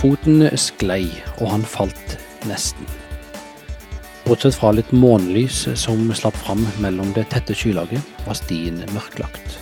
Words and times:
Foten 0.00 0.46
sklei, 0.56 1.10
og 1.42 1.50
han 1.50 1.64
falt 1.68 2.14
nesten. 2.48 2.86
Bortsett 4.24 4.56
fra 4.56 4.70
litt 4.72 4.94
månelys 4.96 5.66
som 5.76 6.06
slapp 6.16 6.38
fram 6.40 6.62
mellom 6.80 7.10
det 7.12 7.26
tette 7.34 7.52
skylaget, 7.52 8.00
var 8.24 8.38
stien 8.38 8.78
mørklagt. 8.94 9.58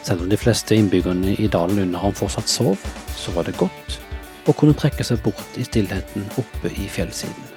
Selv 0.00 0.24
om 0.24 0.32
de 0.32 0.38
fleste 0.40 0.78
innbyggerne 0.80 1.36
i 1.36 1.50
dalen 1.52 1.82
under 1.84 2.00
ham 2.00 2.16
fortsatt 2.16 2.48
sov, 2.48 2.80
så 3.12 3.36
var 3.36 3.44
det 3.44 3.58
godt 3.60 4.00
å 4.48 4.56
kunne 4.56 4.78
trekke 4.80 5.04
seg 5.04 5.20
bort 5.26 5.60
i 5.60 5.68
stillheten 5.68 6.24
oppe 6.40 6.72
i 6.72 6.88
fjellsiden. 6.88 7.50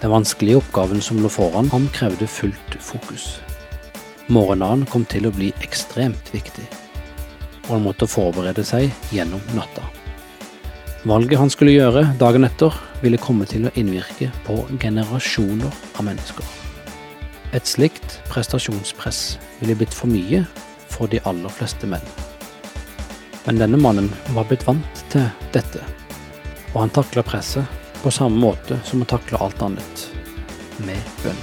Den 0.00 0.14
vanskelige 0.14 0.62
oppgaven 0.62 1.02
som 1.02 1.18
lå 1.18 1.28
foran 1.28 1.74
ham, 1.74 1.90
krevde 1.90 2.30
fullt 2.30 2.78
fokus. 2.78 3.40
Morgendagen 4.30 4.86
kom 4.86 5.10
til 5.10 5.26
å 5.26 5.34
bli 5.34 5.50
ekstremt 5.66 6.30
viktig, 6.30 6.70
og 7.66 7.72
han 7.80 7.88
måtte 7.90 8.06
forberede 8.06 8.62
seg 8.62 8.94
gjennom 9.10 9.42
natta. 9.58 9.90
Valget 11.08 11.38
han 11.40 11.48
skulle 11.48 11.72
gjøre 11.72 12.02
dagen 12.20 12.44
etter, 12.44 12.74
ville 13.00 13.16
komme 13.16 13.46
til 13.48 13.64
å 13.64 13.70
innvirke 13.80 14.26
på 14.44 14.58
generasjoner 14.82 15.70
av 15.96 16.04
mennesker. 16.04 16.44
Et 17.56 17.64
slikt 17.64 18.18
prestasjonspress 18.28 19.38
ville 19.62 19.78
blitt 19.80 19.96
for 19.96 20.12
mye 20.12 20.42
for 20.92 21.08
de 21.08 21.22
aller 21.24 21.54
fleste 21.56 21.88
menn. 21.88 22.04
Men 23.46 23.62
denne 23.62 23.80
mannen 23.80 24.10
var 24.36 24.44
blitt 24.50 24.66
vant 24.68 25.00
til 25.08 25.24
dette, 25.54 25.80
og 26.74 26.82
han 26.82 26.92
takla 26.92 27.24
presset 27.24 27.64
på 28.02 28.12
samme 28.12 28.36
måte 28.42 28.76
som 28.84 29.00
han 29.00 29.08
takla 29.14 29.40
alt 29.46 29.64
annet, 29.64 30.04
med 30.84 31.00
bønn. 31.24 31.40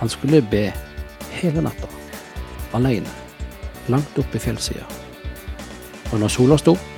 Han 0.00 0.08
skulle 0.08 0.40
be 0.48 0.70
hele 1.42 1.66
natta, 1.68 1.92
alene, 2.72 3.12
langt 3.92 4.16
oppe 4.16 4.40
i 4.40 4.46
fjellsida. 4.48 4.88
Og 6.14 6.24
når 6.24 6.32
sola 6.32 6.56
sto 6.56 6.72
opp, 6.72 6.91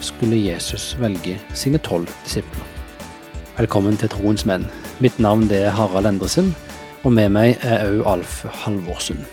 skulle 0.00 0.36
Jesus 0.36 0.96
velge 1.00 1.38
sine 1.54 1.78
tolv 1.78 2.08
disipler. 2.24 2.64
Velkommen 3.58 3.96
til 3.98 4.10
Troens 4.12 4.44
menn. 4.46 4.66
Mitt 5.02 5.18
navn 5.18 5.48
er 5.50 5.72
Harald 5.74 6.06
Endresen, 6.06 6.52
og 7.02 7.12
med 7.12 7.32
meg 7.34 7.56
er 7.66 7.86
òg 7.88 8.04
Alf 8.06 8.44
Halvorsen. 8.62 9.24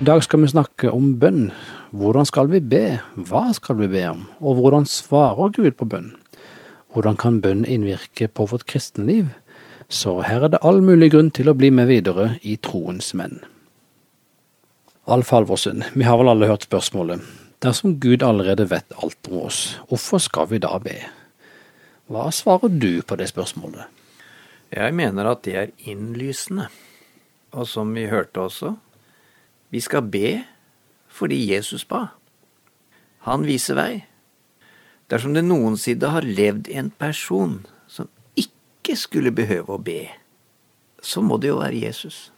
I 0.00 0.06
dag 0.08 0.22
skal 0.24 0.40
vi 0.40 0.52
snakke 0.52 0.92
om 0.92 1.18
bønn. 1.20 1.50
Hvordan 1.90 2.24
skal 2.24 2.48
vi 2.48 2.60
be? 2.60 3.00
Hva 3.16 3.50
skal 3.52 3.76
vi 3.82 3.90
be 3.92 4.06
om? 4.08 4.24
Og 4.40 4.56
hvordan 4.60 4.86
svarer 4.88 5.52
Gud 5.52 5.76
på 5.76 5.84
bønn? 5.84 6.14
Hvordan 6.94 7.18
kan 7.20 7.42
bønn 7.44 7.66
innvirke 7.68 8.28
på 8.28 8.46
vårt 8.48 8.64
kristenliv? 8.66 9.28
Så 9.88 10.20
her 10.24 10.46
er 10.46 10.54
det 10.54 10.62
all 10.62 10.80
mulig 10.80 11.10
grunn 11.12 11.30
til 11.34 11.50
å 11.50 11.56
bli 11.58 11.68
med 11.74 11.90
videre 11.90 12.38
i 12.42 12.56
Troens 12.56 13.12
menn. 13.14 13.42
Alf 15.10 15.32
Halvorsen, 15.34 15.84
vi 15.94 16.06
har 16.06 16.16
vel 16.20 16.30
alle 16.30 16.48
hørt 16.48 16.64
spørsmålet 16.68 17.39
Dersom 17.60 17.98
Gud 18.00 18.22
allerede 18.24 18.64
vet 18.70 18.94
alt 19.04 19.28
om 19.28 19.42
oss, 19.44 19.76
hvorfor 19.88 20.22
skal 20.24 20.46
vi 20.48 20.58
da 20.64 20.78
be? 20.80 20.94
Hva 22.08 22.30
svarer 22.32 22.72
du 22.72 23.02
på 23.04 23.18
det 23.20 23.26
spørsmålet? 23.28 23.84
Jeg 24.72 24.94
mener 24.96 25.28
at 25.28 25.42
det 25.44 25.56
er 25.60 25.74
innlysende. 25.84 26.70
Og 27.52 27.68
som 27.68 27.90
vi 27.92 28.06
hørte 28.08 28.40
også, 28.40 28.72
vi 29.68 29.82
skal 29.84 30.08
be 30.08 30.38
fordi 31.10 31.42
Jesus 31.50 31.84
ba. 31.84 32.06
Han 33.28 33.44
viser 33.44 33.76
vei. 33.76 34.06
Dersom 35.12 35.36
det 35.36 35.44
noensinne 35.44 36.14
har 36.14 36.24
levd 36.24 36.70
en 36.72 36.88
person 36.96 37.58
som 37.90 38.08
ikke 38.40 38.96
skulle 38.96 39.34
behøve 39.36 39.76
å 39.76 39.82
be, 39.84 40.06
så 41.02 41.20
må 41.20 41.36
det 41.36 41.52
jo 41.52 41.60
være 41.60 41.84
Jesus. 41.84 42.30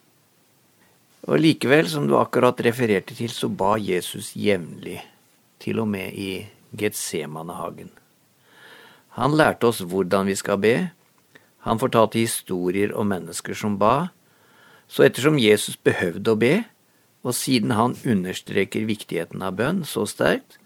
Og 1.31 1.39
likevel, 1.39 1.87
som 1.87 2.11
du 2.11 2.19
akkurat 2.19 2.59
refererte 2.67 3.15
til, 3.15 3.31
så 3.31 3.47
ba 3.47 3.77
Jesus 3.79 4.33
jevnlig 4.35 4.99
til 5.63 5.81
og 5.83 5.89
med 5.91 6.15
i 6.19 6.45
Getsemanehagen. 6.79 7.91
Han 9.19 9.37
lærte 9.37 9.69
oss 9.69 9.83
hvordan 9.85 10.31
vi 10.31 10.37
skal 10.39 10.61
be. 10.63 10.77
Han 11.69 11.81
fortalte 11.81 12.21
historier 12.21 12.95
om 12.97 13.11
mennesker 13.13 13.55
som 13.57 13.77
ba. 13.79 14.11
Så 14.89 15.07
ettersom 15.07 15.39
Jesus 15.41 15.77
behøvde 15.77 16.33
å 16.33 16.41
be, 16.41 16.55
og 17.23 17.37
siden 17.39 17.75
han 17.77 17.95
understreker 18.03 18.89
viktigheten 18.89 19.45
av 19.45 19.57
bønn 19.61 19.85
så 19.87 20.05
sterkt, 20.11 20.59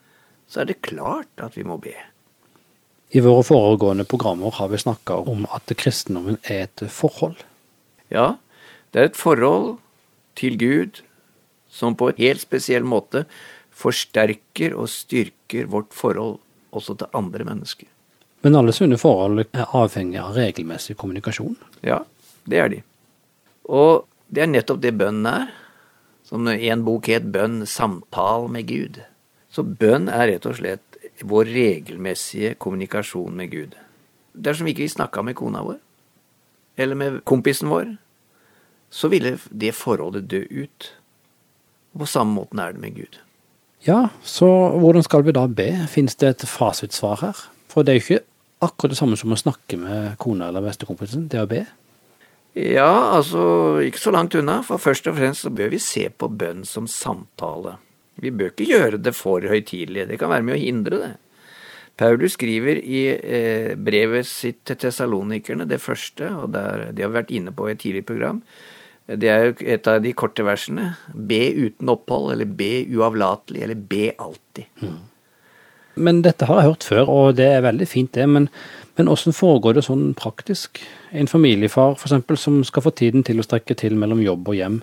så 0.48 0.62
er 0.62 0.70
det 0.70 0.84
klart 0.86 1.42
at 1.42 1.58
vi 1.58 1.66
må 1.66 1.76
be. 1.82 1.94
I 3.14 3.22
våre 3.22 3.44
foregående 3.46 4.06
programmer 4.08 4.54
har 4.56 4.70
vi 4.72 4.80
snakka 4.82 5.20
om 5.30 5.44
at 5.54 5.70
kristendommen 5.78 6.40
er 6.42 6.66
et 6.66 6.86
forhold. 6.90 7.38
Ja, 8.10 8.38
det 8.90 9.02
er 9.02 9.10
et 9.10 9.18
forhold 9.18 9.76
til 10.38 10.56
Gud 10.58 11.02
som 11.70 11.96
på 11.98 12.10
en 12.10 12.18
helt 12.18 12.42
spesiell 12.42 12.86
måte 12.86 13.26
forsterker 13.76 14.74
og 14.76 14.88
styrker 14.90 15.68
vårt 15.72 15.92
forhold 15.94 16.38
også 16.76 16.96
til 17.00 17.12
andre 17.16 17.46
mennesker. 17.48 17.88
Men 18.44 18.56
alle 18.58 18.74
sunne 18.76 18.98
forhold 19.00 19.44
er 19.46 19.72
avhengig 19.76 20.20
av 20.22 20.36
regelmessig 20.36 20.96
kommunikasjon? 21.00 21.56
Ja, 21.84 22.02
det 22.46 22.60
er 22.62 22.72
de. 22.72 22.82
Og 23.66 24.06
det 24.30 24.44
er 24.44 24.52
nettopp 24.52 24.82
det 24.84 24.94
bønnen 24.98 25.26
er. 25.30 25.54
Som 26.26 26.48
en 26.50 26.82
bok 26.82 27.06
het 27.06 27.28
Bønn 27.30 27.60
samtale 27.70 28.50
med 28.50 28.66
Gud. 28.66 28.96
Så 29.50 29.62
bønn 29.62 30.08
er 30.10 30.26
rett 30.32 30.46
og 30.48 30.56
slett 30.58 30.96
vår 31.22 31.46
regelmessige 31.54 32.56
kommunikasjon 32.60 33.36
med 33.38 33.52
Gud. 33.52 33.76
Dersom 34.34 34.66
ikke 34.68 34.84
vi 34.84 34.90
snakka 34.90 35.22
med 35.22 35.36
kona 35.38 35.62
vår, 35.64 35.78
eller 36.76 36.98
med 36.98 37.20
kompisen 37.24 37.70
vår, 37.72 37.94
så 38.90 39.08
ville 39.08 39.36
det 39.48 39.72
forholdet 39.78 40.26
dø 40.28 40.42
ut. 40.50 40.90
Og 41.94 42.02
på 42.02 42.10
samme 42.10 42.36
måten 42.36 42.60
er 42.60 42.74
det 42.74 42.82
med 42.82 42.98
Gud. 42.98 43.16
Ja, 43.84 44.08
så 44.24 44.48
hvordan 44.80 45.04
skal 45.04 45.26
vi 45.26 45.34
da 45.36 45.44
be? 45.46 45.68
Fins 45.90 46.16
det 46.16 46.28
et 46.28 46.46
fasitsvar 46.48 47.20
her? 47.22 47.42
For 47.70 47.84
det 47.84 47.92
er 47.92 47.98
jo 47.98 48.04
ikke 48.04 48.24
akkurat 48.64 48.94
det 48.94 48.98
samme 48.98 49.18
som 49.20 49.34
å 49.34 49.38
snakke 49.38 49.78
med 49.80 50.16
kona 50.22 50.48
eller 50.48 50.64
bestekompisen, 50.64 51.28
det 51.32 51.42
å 51.42 51.50
be. 51.50 51.66
Ja, 52.56 53.12
altså 53.12 53.42
ikke 53.84 54.00
så 54.00 54.14
langt 54.14 54.34
unna, 54.38 54.62
for 54.64 54.80
først 54.80 55.10
og 55.10 55.18
fremst 55.18 55.44
så 55.44 55.52
bør 55.52 55.74
vi 55.74 55.80
se 55.82 56.06
på 56.08 56.30
bønn 56.32 56.64
som 56.64 56.88
samtale. 56.88 57.76
Vi 58.16 58.32
bør 58.32 58.54
ikke 58.54 58.70
gjøre 58.70 59.00
det 59.04 59.12
for 59.12 59.44
høytidelig, 59.44 60.06
det 60.08 60.16
kan 60.22 60.32
være 60.32 60.46
med 60.46 60.56
å 60.56 60.62
hindre 60.62 61.00
det. 61.02 61.12
Paulus 62.00 62.34
skriver 62.36 62.80
i 62.80 63.02
eh, 63.12 63.74
brevet 63.76 64.28
sitt 64.28 64.62
til 64.68 64.76
tessalonikerne, 64.80 65.68
det 65.68 65.80
første, 65.80 66.28
og 66.32 66.52
det 66.52 66.64
har 66.64 66.96
vi 66.96 67.12
vært 67.12 67.32
inne 67.36 67.52
på 67.56 67.68
i 67.68 67.74
et 67.74 67.80
tidligere 67.80 68.08
program, 68.08 68.40
det 69.06 69.28
er 69.30 69.44
jo 69.44 69.52
et 69.62 69.86
av 69.86 70.00
de 70.02 70.12
korte 70.18 70.42
versene. 70.46 70.88
Be 71.14 71.44
uten 71.54 71.90
opphold, 71.92 72.32
eller 72.34 72.48
be 72.58 72.86
uavlatelig, 72.90 73.62
eller 73.62 73.78
be 73.78 74.10
alltid. 74.18 74.66
Mm. 74.82 74.96
Men 75.96 76.20
dette 76.26 76.48
har 76.48 76.60
jeg 76.60 76.70
hørt 76.72 76.86
før, 76.90 77.10
og 77.12 77.36
det 77.38 77.46
er 77.54 77.64
veldig 77.64 77.86
fint 77.88 78.12
det. 78.16 78.26
Men, 78.28 78.48
men 78.98 79.08
hvordan 79.08 79.36
foregår 79.36 79.78
det 79.78 79.86
sånn 79.86 80.10
praktisk? 80.18 80.82
En 81.14 81.30
familiefar 81.30 81.94
f.eks. 81.96 82.42
som 82.42 82.60
skal 82.66 82.84
få 82.84 82.92
tiden 82.98 83.24
til 83.24 83.40
å 83.40 83.46
strekke 83.46 83.78
til 83.78 83.96
mellom 83.96 84.20
jobb 84.24 84.50
og 84.50 84.58
hjem. 84.58 84.80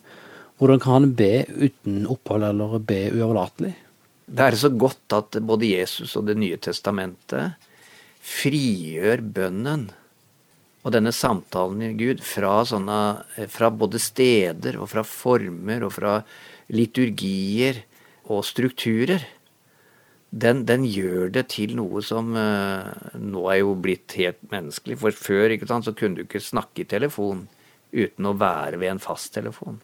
Hvordan 0.61 0.81
kan 0.81 0.97
han 0.97 1.13
be 1.19 1.43
uten 1.49 2.05
opphold, 2.09 2.47
eller 2.47 2.79
be 2.79 3.01
uavlatelig? 3.11 3.75
Det 4.23 4.47
er 4.47 4.57
så 4.57 4.71
godt 4.71 5.13
at 5.13 5.37
både 5.43 5.67
Jesus 5.67 6.15
og 6.15 6.29
Det 6.29 6.37
nye 6.39 6.57
testamentet 6.63 7.69
frigjør 8.23 9.19
bønnen 9.35 9.89
og 10.83 10.91
denne 10.91 11.13
samtalen 11.15 11.79
med 11.79 11.99
Gud 11.99 12.23
fra, 12.27 12.57
sånne, 12.67 12.97
fra 13.51 13.69
både 13.71 14.01
steder 14.03 14.75
og 14.81 14.89
fra 14.91 15.05
former 15.07 15.85
og 15.87 15.95
fra 15.95 16.17
liturgier 16.75 17.79
og 18.27 18.43
strukturer, 18.47 19.23
den, 20.33 20.63
den 20.65 20.83
gjør 20.89 21.29
det 21.35 21.45
til 21.53 21.75
noe 21.77 22.01
som 22.03 22.31
uh, 22.33 22.89
nå 23.21 23.43
er 23.53 23.59
jo 23.61 23.75
blitt 23.77 24.15
helt 24.17 24.41
menneskelig. 24.51 24.97
For 24.99 25.15
før 25.15 25.53
sant, 25.61 25.85
så 25.85 25.93
kunne 25.93 26.17
du 26.17 26.25
ikke 26.25 26.41
snakke 26.41 26.83
i 26.83 26.89
telefon 26.89 27.45
uten 27.93 28.25
å 28.25 28.33
være 28.35 28.79
ved 28.81 28.95
en 28.95 29.03
fasttelefon. 29.03 29.77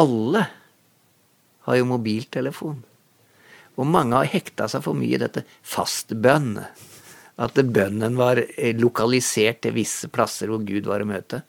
Alle 0.00 0.46
har 1.66 1.76
jo 1.76 1.90
mobiltelefon. 1.90 2.80
Og 3.76 3.88
mange 3.88 4.16
har 4.16 4.32
hekta 4.32 4.66
seg 4.70 4.82
for 4.84 4.96
mye 4.96 5.18
i 5.18 5.20
dette 5.20 5.44
fastbønn 5.60 6.56
at 7.40 7.60
bønnen 7.72 8.16
var 8.18 8.40
eh, 8.42 8.74
lokalisert 8.76 9.62
til 9.64 9.76
visse 9.76 10.10
plasser 10.12 10.50
hvor 10.50 10.64
Gud 10.66 10.88
var 10.90 11.04
å 11.04 11.08
møte. 11.08 11.42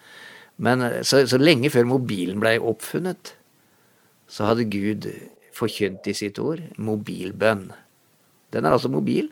Men 0.62 0.86
eh, 0.86 1.00
så, 1.08 1.24
så 1.28 1.40
lenge 1.42 1.72
før 1.74 1.90
mobilen 1.90 2.42
blei 2.44 2.58
oppfunnet, 2.60 3.36
så 4.32 4.52
hadde 4.52 4.70
Gud 4.72 5.10
forkynt 5.56 6.08
i 6.08 6.16
sitt 6.16 6.40
ord 6.42 6.62
mobilbønn. 6.80 7.70
Den 8.52 8.68
er 8.68 8.76
altså 8.76 8.92
mobil. 8.92 9.30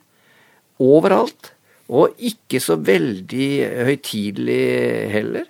Overalt. 0.79 1.53
Og 1.89 2.13
ikke 2.21 2.59
så 2.61 2.75
veldig 2.77 3.49
høytidelig 3.87 4.65
heller. 5.09 5.47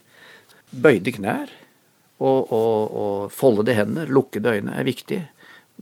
Bøyde 0.71 1.11
knær 1.17 1.49
og, 2.19 2.51
og, 2.53 2.95
og 3.01 3.33
foldede 3.33 3.75
hender, 3.75 4.11
lukkede 4.11 4.53
øyne, 4.55 4.75
er 4.75 4.87
viktig. 4.87 5.19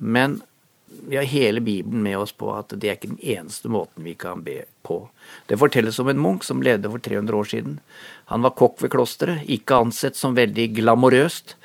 Men 0.01 0.39
vi 0.87 1.17
har 1.17 1.23
hele 1.23 1.61
Bibelen 1.61 2.03
med 2.03 2.17
oss 2.17 2.31
på 2.31 2.49
at 2.55 2.71
det 2.75 2.89
er 2.89 2.97
ikke 2.97 3.11
den 3.11 3.23
eneste 3.23 3.69
måten 3.71 4.05
vi 4.07 4.13
kan 4.19 4.43
be 4.43 4.61
på. 4.87 5.01
Det 5.47 5.59
fortelles 5.59 5.99
om 5.99 6.09
en 6.11 6.21
munk 6.21 6.47
som 6.47 6.63
levde 6.63 6.91
for 6.91 7.03
300 7.03 7.35
år 7.35 7.49
siden. 7.51 7.79
Han 8.31 8.43
var 8.43 8.55
kokk 8.59 8.81
ved 8.83 8.93
klosteret, 8.95 9.43
ikke 9.47 9.81
ansett 9.83 10.19
som 10.19 10.35
veldig 10.37 10.69
glamorøst, 10.79 11.55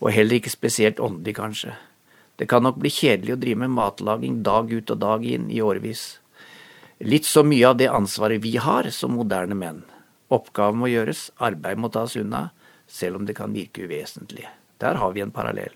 og 0.00 0.12
heller 0.16 0.40
ikke 0.40 0.52
spesielt 0.52 1.00
åndelig, 1.00 1.36
kanskje. 1.36 1.76
Det 2.40 2.48
kan 2.48 2.64
nok 2.64 2.78
bli 2.80 2.92
kjedelig 2.92 3.34
å 3.36 3.40
drive 3.40 3.60
med 3.66 3.74
matlaging 3.76 4.40
dag 4.44 4.72
ut 4.72 4.90
og 4.94 5.00
dag 5.00 5.24
inn 5.28 5.50
i 5.52 5.60
årevis. 5.60 6.04
Litt 7.04 7.28
så 7.28 7.44
mye 7.44 7.68
av 7.68 7.76
det 7.80 7.90
ansvaret 7.92 8.40
vi 8.40 8.54
har 8.60 8.88
som 8.96 9.12
moderne 9.16 9.56
menn. 9.56 9.82
Oppgaven 10.32 10.80
må 10.80 10.88
gjøres, 10.88 11.28
arbeid 11.36 11.80
må 11.80 11.90
tas 11.92 12.16
unna, 12.16 12.48
selv 12.88 13.20
om 13.20 13.28
det 13.28 13.36
kan 13.36 13.52
virke 13.52 13.84
uvesentlig. 13.84 14.48
Der 14.80 14.96
har 15.00 15.12
vi 15.12 15.20
en 15.20 15.32
parallell. 15.34 15.74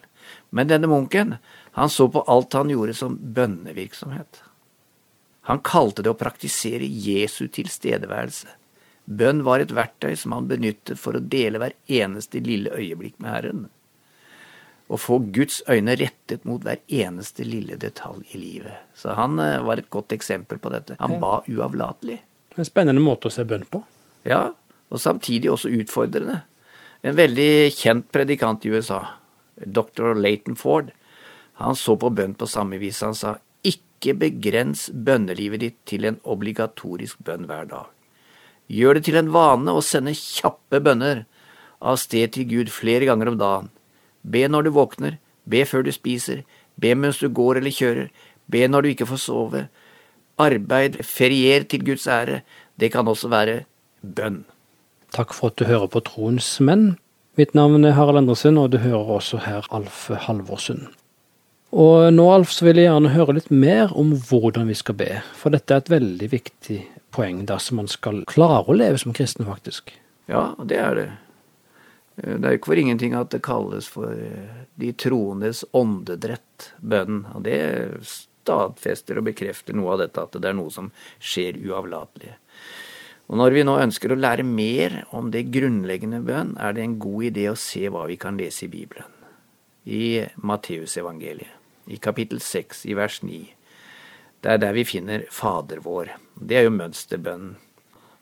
Men 0.55 0.71
denne 0.71 0.89
munken, 0.89 1.37
han 1.75 1.91
så 1.91 2.09
på 2.09 2.23
alt 2.31 2.53
han 2.53 2.71
gjorde 2.71 2.95
som 2.95 3.17
bønnevirksomhet. 3.19 4.43
Han 5.51 5.59
kalte 5.67 6.05
det 6.05 6.13
å 6.13 6.17
praktisere 6.17 6.87
Jesu 6.87 7.49
tilstedeværelse. 7.51 8.53
Bønn 9.05 9.43
var 9.45 9.61
et 9.61 9.75
verktøy 9.75 10.15
som 10.17 10.33
han 10.37 10.47
benyttet 10.49 11.01
for 11.03 11.19
å 11.19 11.25
dele 11.35 11.59
hver 11.61 11.75
eneste 11.91 12.41
lille 12.47 12.73
øyeblikk 12.73 13.19
med 13.19 13.31
Herren. 13.33 13.67
Å 14.87 15.01
få 15.01 15.19
Guds 15.35 15.65
øyne 15.67 15.99
rettet 15.99 16.47
mot 16.47 16.63
hver 16.63 16.79
eneste 16.87 17.45
lille 17.45 17.77
detalj 17.81 18.23
i 18.37 18.41
livet. 18.41 18.87
Så 18.95 19.19
han 19.19 19.37
eh, 19.43 19.61
var 19.67 19.83
et 19.83 19.91
godt 19.91 20.15
eksempel 20.15 20.63
på 20.63 20.73
dette. 20.73 20.97
Han 21.03 21.19
ba 21.21 21.41
uavlatelig. 21.51 22.21
En 22.55 22.69
spennende 22.69 23.03
måte 23.03 23.29
å 23.29 23.35
se 23.35 23.45
bønn 23.49 23.67
på. 23.67 23.83
Ja, 24.29 24.53
og 24.95 25.03
samtidig 25.03 25.51
også 25.51 25.75
utfordrende. 25.75 26.45
En 27.05 27.19
veldig 27.19 27.73
kjent 27.75 28.13
predikant 28.15 28.65
i 28.65 28.73
USA, 28.73 29.03
dr. 29.59 30.15
Leighton 30.17 30.57
Ford, 30.57 30.95
han 31.61 31.77
så 31.79 31.97
på 31.97 32.11
bønn 32.11 32.35
på 32.39 32.49
samme 32.51 32.79
vis. 32.83 33.03
Han 33.07 33.15
sa 33.15 33.37
ikke 33.65 34.17
begrens 34.19 34.89
bønnelivet 34.91 35.63
ditt 35.63 35.77
til 35.89 36.09
en 36.09 36.19
obligatorisk 36.25 37.21
bønn 37.25 37.47
hver 37.49 37.69
dag. 37.71 37.87
Gjør 38.67 38.99
det 38.99 39.05
til 39.09 39.19
en 39.21 39.31
vane 39.33 39.73
å 39.73 39.85
sende 39.85 40.17
kjappe 40.17 40.81
bønner 40.83 41.25
av 41.85 42.01
sted 42.01 42.33
til 42.35 42.49
Gud 42.49 42.73
flere 42.73 43.07
ganger 43.09 43.31
om 43.31 43.39
dagen. 43.41 43.71
Be 44.25 44.47
når 44.49 44.67
du 44.67 44.75
våkner, 44.77 45.19
be 45.45 45.65
før 45.69 45.85
du 45.85 45.93
spiser, 45.93 46.43
be 46.81 46.95
mens 46.97 47.21
du 47.21 47.29
går 47.29 47.61
eller 47.61 47.75
kjører, 47.75 48.09
be 48.49 48.65
når 48.69 48.83
du 48.83 48.91
ikke 48.95 49.09
får 49.13 49.21
sove. 49.27 49.67
Arbeid, 50.41 50.99
ferier 51.05 51.69
til 51.69 51.85
Guds 51.87 52.09
ære, 52.11 52.41
det 52.81 52.91
kan 52.93 53.09
også 53.09 53.31
være 53.31 53.63
bønn. 54.03 54.43
Takk 55.15 55.37
for 55.37 55.53
at 55.53 55.61
du 55.61 55.69
hører 55.69 55.87
på 55.93 56.03
Troens 56.09 56.49
menn. 56.59 56.97
Mitt 57.39 57.55
navn 57.55 57.85
er 57.85 57.95
Harald 57.95 58.25
Endresen, 58.25 58.59
og 58.59 58.73
du 58.73 58.81
hører 58.83 59.13
også 59.21 59.45
her 59.45 59.69
Alf 59.75 60.09
Halvorsen. 60.27 60.89
Og 61.75 62.13
nå, 62.15 62.25
Alf, 62.31 62.53
så 62.55 62.69
vil 62.69 62.79
jeg 62.79 62.87
gjerne 62.87 63.11
høre 63.17 63.35
litt 63.35 63.49
mer 63.51 63.91
om 63.99 64.13
hvordan 64.15 64.69
vi 64.71 64.77
skal 64.79 64.95
be, 64.95 65.09
for 65.35 65.51
dette 65.51 65.75
er 65.75 65.83
et 65.83 65.91
veldig 65.91 66.29
viktig 66.31 66.77
poeng 67.15 67.41
dersom 67.49 67.81
man 67.83 67.89
skal 67.91 68.21
klare 68.31 68.69
å 68.71 68.77
leve 68.77 69.01
som 69.03 69.15
kristen, 69.17 69.43
faktisk. 69.49 69.91
Ja, 70.31 70.53
det 70.63 70.79
er 70.79 70.95
det. 71.01 71.09
Det 72.15 72.37
er 72.47 72.55
jo 72.55 72.61
ikke 72.61 72.71
for 72.71 72.79
ingenting 72.79 73.17
at 73.19 73.33
det 73.35 73.41
kalles 73.43 73.89
for 73.91 74.15
eh, 74.15 74.61
de 74.79 74.93
troendes 75.03 75.65
åndedrett, 75.75 76.69
bønn. 76.79 77.25
Og 77.35 77.43
det 77.49 77.59
stadfester 78.07 79.19
og 79.19 79.27
bekrefter 79.33 79.75
noe 79.75 79.97
av 79.97 80.05
dette, 80.05 80.23
at 80.23 80.39
det 80.39 80.53
er 80.53 80.55
noe 80.55 80.71
som 80.71 80.93
skjer 81.19 81.59
uavlatelig. 81.59 82.37
Og 83.35 83.41
når 83.41 83.57
vi 83.57 83.67
nå 83.67 83.75
ønsker 83.83 84.15
å 84.15 84.21
lære 84.21 84.47
mer 84.47 85.01
om 85.17 85.35
det 85.35 85.49
grunnleggende 85.51 86.23
bønn, 86.23 86.55
er 86.55 86.79
det 86.79 86.87
en 86.87 86.97
god 87.03 87.33
idé 87.33 87.49
å 87.51 87.59
se 87.59 87.83
hva 87.91 88.07
vi 88.07 88.21
kan 88.21 88.39
lese 88.39 88.69
i 88.69 88.71
Bibelen. 88.71 89.11
I 89.91 90.23
Matteusevangeliet 90.39 91.64
i 91.87 91.97
kapittel 91.97 92.41
6 92.41 92.87
i 92.87 92.97
vers 92.97 93.21
9. 93.23 93.41
Det 94.45 94.53
er 94.53 94.61
der 94.61 94.75
vi 94.77 94.85
finner 94.85 95.25
Fader 95.33 95.81
vår. 95.85 96.15
Det 96.37 96.59
er 96.59 96.67
jo 96.67 96.75
mønsterbønnen. 96.75 97.57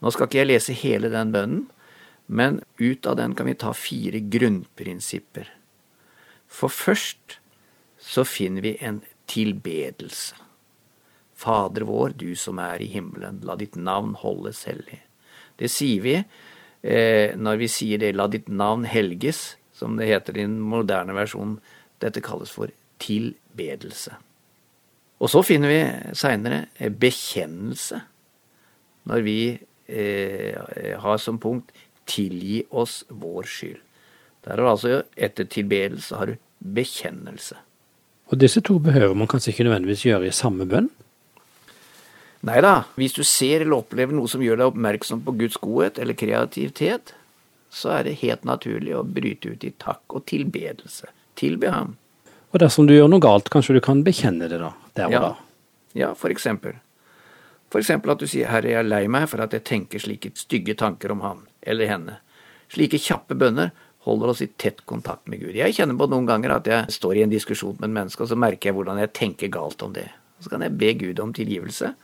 Nå 0.02 0.10
skal 0.10 0.26
ikke 0.26 0.40
jeg 0.40 0.50
lese 0.50 0.74
hele 0.74 1.10
den 1.12 1.30
bønnen, 1.34 1.64
men 2.26 2.60
ut 2.80 3.06
av 3.06 3.18
den 3.18 3.34
kan 3.38 3.46
vi 3.46 3.58
ta 3.58 3.72
fire 3.74 4.18
grunnprinsipper. 4.32 5.46
For 6.50 6.72
først 6.72 7.38
så 8.02 8.24
finner 8.26 8.66
vi 8.66 8.76
en 8.82 9.00
tilbedelse. 9.30 10.38
Fader 11.38 11.86
vår, 11.86 12.14
du 12.18 12.34
som 12.38 12.60
er 12.62 12.82
i 12.82 12.90
himmelen, 12.90 13.40
la 13.46 13.56
ditt 13.58 13.74
navn 13.78 14.14
holdes 14.18 14.64
hellig. 14.68 15.00
Det 15.58 15.70
sier 15.70 16.02
vi 16.04 16.16
eh, 16.18 17.34
når 17.38 17.58
vi 17.62 17.70
sier 17.70 18.02
det, 18.02 18.12
la 18.14 18.28
ditt 18.30 18.50
navn 18.50 18.86
helges, 18.86 19.56
som 19.74 19.96
det 19.98 20.10
heter 20.10 20.38
i 20.38 20.44
den 20.44 20.60
moderne 20.62 21.16
versjonen. 21.16 21.58
Dette 22.02 22.22
kalles 22.22 22.50
for 22.54 22.70
tilbedelse. 23.02 24.14
Og 25.22 25.30
så 25.30 25.42
finner 25.46 25.70
vi 25.70 25.82
seinere 26.18 26.90
bekjennelse, 26.98 28.00
når 29.10 29.24
vi 29.26 29.38
eh, 29.86 30.98
har 30.98 31.18
som 31.18 31.38
punkt 31.38 31.70
'tilgi 32.06 32.64
oss 32.70 33.04
vår 33.08 33.42
skyld'. 33.46 33.82
Der 34.44 34.58
har 34.58 34.70
altså 34.70 35.02
etter 35.16 35.44
tilbedelse 35.44 36.16
har 36.16 36.26
du 36.26 36.34
bekjennelse. 36.58 37.54
Og 38.26 38.40
disse 38.40 38.60
to 38.60 38.78
behøver 38.78 39.14
man 39.14 39.28
kanskje 39.28 39.52
ikke 39.52 39.64
nødvendigvis 39.64 40.06
gjøre 40.06 40.26
i 40.26 40.34
samme 40.34 40.66
bønn? 40.66 40.90
Nei 42.42 42.58
da, 42.60 42.82
hvis 42.98 43.14
du 43.14 43.22
ser 43.22 43.62
eller 43.62 43.84
opplever 43.84 44.16
noe 44.16 44.26
som 44.30 44.42
gjør 44.42 44.58
deg 44.58 44.72
oppmerksom 44.72 45.20
på 45.22 45.34
Guds 45.38 45.58
godhet 45.62 45.98
eller 46.02 46.18
kreativitet, 46.18 47.14
så 47.70 47.92
er 47.98 48.08
det 48.08 48.18
helt 48.24 48.44
naturlig 48.44 48.96
å 48.98 49.04
bryte 49.06 49.54
ut 49.54 49.64
i 49.64 49.70
takk 49.78 50.02
og 50.16 50.26
tilbedelse. 50.26 51.06
Tilbe 51.38 51.70
ham. 51.70 51.94
Og 52.52 52.60
dersom 52.60 52.88
du 52.88 52.94
gjør 52.94 53.08
noe 53.08 53.22
galt, 53.24 53.48
kanskje 53.52 53.78
du 53.78 53.82
kan 53.84 54.02
bekjenne 54.04 54.48
det 54.48 54.60
da, 54.60 54.72
der 54.96 55.08
og 55.08 55.14
ja. 55.14 55.20
da. 55.20 55.32
Ja, 55.96 56.10
for 56.16 56.32
eksempel. 56.32 56.76
For 57.72 57.80
eksempel 57.80 58.12
at 58.12 58.20
du 58.20 58.28
sier 58.28 58.48
'Herre, 58.48 58.68
jeg 58.68 58.80
er 58.80 58.88
lei 58.88 59.06
meg 59.08 59.28
for 59.28 59.40
at 59.40 59.52
jeg 59.56 59.64
tenker 59.64 60.00
slike 60.00 60.34
stygge 60.36 60.74
tanker 60.76 61.12
om 61.12 61.20
han 61.24 61.46
eller 61.62 61.88
henne'. 61.88 62.18
Slike 62.68 63.00
kjappe 63.00 63.34
bønner 63.34 63.72
holder 64.04 64.32
oss 64.32 64.42
i 64.42 64.46
tett 64.46 64.84
kontakt 64.86 65.28
med 65.28 65.40
Gud. 65.40 65.54
Jeg 65.56 65.74
kjenner 65.76 65.96
på 65.96 66.08
noen 66.10 66.26
ganger 66.26 66.56
at 66.56 66.66
jeg 66.66 66.92
står 66.92 67.16
i 67.16 67.22
en 67.22 67.32
diskusjon 67.32 67.76
med 67.78 67.88
en 67.88 67.94
menneske, 68.00 68.22
og 68.24 68.28
så 68.28 68.36
merker 68.36 68.68
jeg 68.68 68.76
hvordan 68.76 68.98
jeg 68.98 69.12
tenker 69.12 69.52
galt 69.52 69.82
om 69.82 69.92
det. 69.92 70.08
Så 70.40 70.50
kan 70.50 70.64
jeg 70.64 70.76
be 70.76 70.92
Gud 70.98 71.20
om 71.22 71.32
tilgivelse 71.32 71.94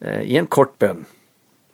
eh, 0.00 0.22
i 0.22 0.38
en 0.38 0.46
kort 0.46 0.78
bønn. 0.78 1.04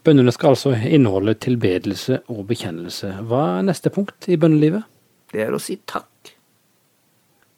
Bønnene 0.06 0.32
skal 0.32 0.54
altså 0.54 0.72
inneholde 0.72 1.34
tilbedelse 1.34 2.22
og 2.32 2.46
bekjennelse. 2.48 3.12
Hva 3.28 3.42
er 3.58 3.66
neste 3.68 3.92
punkt 3.92 4.30
i 4.30 4.38
bønnelivet? 4.40 4.86
Det 5.28 5.42
er 5.44 5.52
å 5.52 5.60
si 5.60 5.76
takk. 5.84 6.37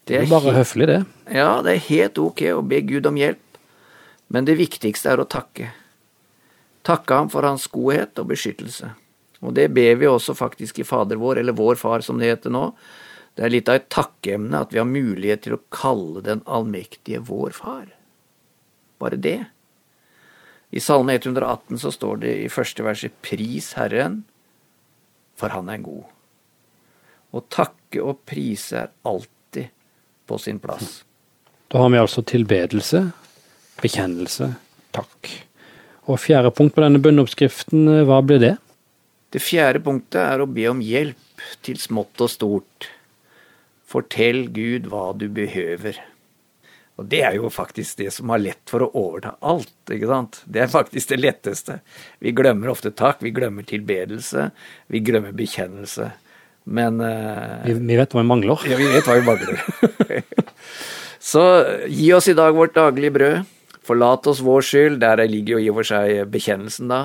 Det 0.09 0.17
er 0.19 0.31
bare 0.31 0.55
høflig, 0.57 0.89
det. 0.91 1.03
Ja, 1.31 1.61
det 1.65 1.77
er 1.77 1.85
helt 1.91 2.19
ok 2.19 2.43
å 2.55 2.65
be 2.67 2.81
Gud 2.87 3.07
om 3.07 3.19
hjelp, 3.21 3.61
men 4.33 4.47
det 4.49 4.59
viktigste 4.59 5.13
er 5.13 5.23
å 5.23 5.29
takke. 5.29 5.71
Takke 6.87 7.19
ham 7.21 7.29
for 7.31 7.47
hans 7.47 7.67
godhet 7.71 8.19
og 8.23 8.31
beskyttelse. 8.33 8.95
Og 9.45 9.55
det 9.57 9.69
ber 9.73 9.97
vi 10.01 10.09
også 10.09 10.35
faktisk 10.37 10.81
i 10.81 10.87
Fader 10.89 11.21
vår, 11.21 11.41
eller 11.41 11.57
Vår 11.57 11.79
Far 11.81 12.05
som 12.05 12.21
det 12.21 12.33
heter 12.33 12.53
nå. 12.53 12.71
Det 13.37 13.47
er 13.47 13.53
litt 13.53 13.71
av 13.73 13.79
et 13.79 13.89
takkeemne 13.93 14.65
at 14.65 14.73
vi 14.75 14.81
har 14.81 14.89
mulighet 14.89 15.47
til 15.47 15.57
å 15.57 15.63
kalle 15.73 16.25
den 16.27 16.43
allmektige 16.45 17.23
vår 17.25 17.55
Far. 17.57 17.87
Bare 19.01 19.17
det. 19.17 19.39
I 20.71 20.81
Salme 20.83 21.17
118 21.17 21.81
så 21.83 21.93
står 21.95 22.23
det 22.25 22.35
i 22.45 22.51
første 22.53 22.85
verset 22.87 23.17
Pris 23.25 23.73
Herren, 23.79 24.23
for 25.41 25.55
Han 25.57 25.71
er 25.73 25.81
god. 25.83 26.05
Å 27.33 27.41
takke 27.49 28.03
og 28.03 28.25
prise 28.29 28.85
er 28.85 28.93
alltid 29.07 29.40
på 30.31 30.39
sin 30.39 30.63
plass. 30.63 31.01
Da 31.71 31.83
har 31.83 31.91
vi 31.91 32.01
altså 32.01 32.23
tilbedelse, 32.27 33.05
bekjennelse, 33.83 34.53
takk. 34.95 35.31
Og 36.11 36.19
fjerde 36.23 36.53
punkt 36.55 36.75
på 36.77 36.83
denne 36.85 37.03
bønneoppskriften, 37.03 37.89
eh, 37.91 38.07
hva 38.07 38.23
blir 38.27 38.43
det? 38.43 38.57
Det 39.31 39.43
fjerde 39.43 39.83
punktet 39.83 40.23
er 40.23 40.43
å 40.43 40.51
be 40.51 40.67
om 40.71 40.81
hjelp 40.83 41.45
til 41.63 41.79
smått 41.79 42.23
og 42.23 42.31
stort. 42.33 42.89
Fortell 43.91 44.49
Gud 44.55 44.89
hva 44.91 45.11
du 45.19 45.29
behøver. 45.31 45.99
Og 46.99 47.07
det 47.09 47.23
er 47.25 47.39
jo 47.39 47.49
faktisk 47.49 48.03
det 48.03 48.11
som 48.13 48.29
har 48.35 48.43
lett 48.43 48.67
for 48.69 48.85
å 48.85 48.91
overta 48.99 49.37
alt, 49.41 49.73
ikke 49.89 50.11
sant. 50.11 50.43
Det 50.45 50.65
er 50.65 50.73
faktisk 50.73 51.15
det 51.15 51.21
letteste. 51.23 51.79
Vi 52.21 52.35
glemmer 52.37 52.75
ofte 52.75 52.93
takk, 52.93 53.23
vi 53.25 53.33
glemmer 53.33 53.65
tilbedelse, 53.65 54.51
vi 54.93 55.01
glemmer 55.07 55.33
bekjennelse. 55.33 56.11
Men 56.71 57.01
uh, 57.03 57.61
vi, 57.67 57.75
vi, 57.75 57.97
vet 57.99 58.13
hva 58.15 58.23
vi 58.23 58.31
mangler. 58.31 58.67
Ja, 58.71 58.79
vi 58.79 58.87
vet 58.93 59.09
hva 59.09 59.19
vi 59.19 59.27
mangler. 59.27 60.23
Så 61.31 61.43
gi 61.91 62.13
oss 62.17 62.31
i 62.31 62.37
dag 62.39 62.55
vårt 62.57 62.77
daglige 62.79 63.15
brød. 63.17 63.51
Forlat 63.85 64.29
oss 64.31 64.43
vår 64.45 64.65
skyld, 64.65 65.01
der 65.03 65.25
ligger 65.27 65.57
jo 65.57 65.65
i 65.65 65.69
og 65.73 65.81
for 65.81 65.91
seg 65.91 66.31
bekjennelsen, 66.31 66.93
da. 66.93 67.01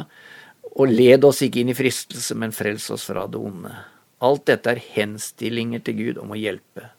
Og 0.75 0.91
led 0.91 1.25
oss 1.25 1.41
ikke 1.41 1.63
inn 1.63 1.71
i 1.73 1.77
fristelse, 1.77 2.35
men 2.37 2.53
frels 2.55 2.87
oss 2.93 3.07
fra 3.09 3.25
det 3.31 3.39
onde. 3.41 3.71
Alt 4.25 4.45
dette 4.51 4.75
er 4.75 4.83
henstillinger 4.93 5.81
til 5.85 5.97
Gud 5.97 6.21
om 6.21 6.35
å 6.35 6.39
hjelpe. 6.39 6.91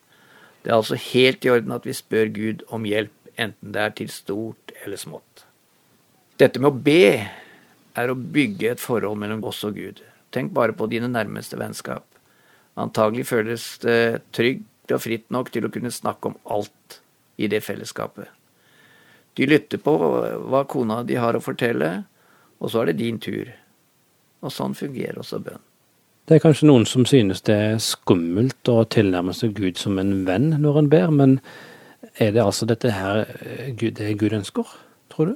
Det 0.65 0.73
er 0.73 0.81
altså 0.81 0.99
helt 0.99 1.47
i 1.47 1.53
orden 1.53 1.77
at 1.77 1.87
vi 1.87 1.95
spør 1.95 2.33
Gud 2.35 2.65
om 2.75 2.89
hjelp, 2.89 3.15
enten 3.39 3.75
det 3.77 3.85
er 3.85 3.95
til 4.01 4.11
stort 4.11 4.75
eller 4.83 4.99
smått. 4.99 5.45
Dette 6.41 6.61
med 6.61 6.73
å 6.73 6.85
be 6.89 7.07
er 7.97 8.13
å 8.13 8.19
bygge 8.19 8.75
et 8.75 8.83
forhold 8.83 9.21
mellom 9.21 9.45
oss 9.47 9.63
og 9.69 9.79
Gud. 9.79 10.03
Tenk 10.35 10.51
bare 10.57 10.75
på 10.77 10.89
dine 10.91 11.09
nærmeste 11.09 11.57
vennskap. 11.61 12.05
Antagelig 12.77 13.27
føles 13.31 13.67
det 13.83 14.23
trygt 14.37 14.93
og 14.93 15.03
fritt 15.03 15.31
nok 15.35 15.51
til 15.53 15.67
å 15.67 15.73
kunne 15.73 15.93
snakke 15.93 16.31
om 16.31 16.37
alt 16.53 17.01
i 17.41 17.49
det 17.53 17.63
fellesskapet. 17.65 18.29
De 19.37 19.47
lytter 19.49 19.81
på 19.83 19.95
hva 19.97 20.63
kona 20.69 21.03
de 21.05 21.17
har 21.21 21.37
å 21.37 21.45
fortelle, 21.45 21.91
og 22.61 22.73
så 22.73 22.83
er 22.83 22.93
det 22.93 23.01
din 23.03 23.19
tur. 23.21 23.51
Og 24.45 24.53
sånn 24.53 24.77
fungerer 24.77 25.19
også 25.21 25.41
bønn. 25.45 25.65
Det 26.27 26.37
er 26.37 26.43
kanskje 26.43 26.67
noen 26.67 26.87
som 26.89 27.05
synes 27.07 27.45
det 27.47 27.55
er 27.55 27.83
skummelt 27.83 28.69
å 28.73 28.81
tilnærme 28.91 29.35
seg 29.37 29.55
Gud 29.55 29.79
som 29.79 30.01
en 30.03 30.25
venn 30.27 30.57
når 30.59 30.81
en 30.83 30.93
ber, 30.93 31.13
men 31.15 31.41
Er 32.17 32.31
det 32.33 32.41
altså 32.41 32.65
dette 32.65 32.89
her 32.93 33.27
eh, 33.45 33.75
Gud, 33.77 33.99
det 33.99 34.15
Gud 34.17 34.33
ønsker, 34.33 34.65
tror 35.13 35.27
du? 35.27 35.35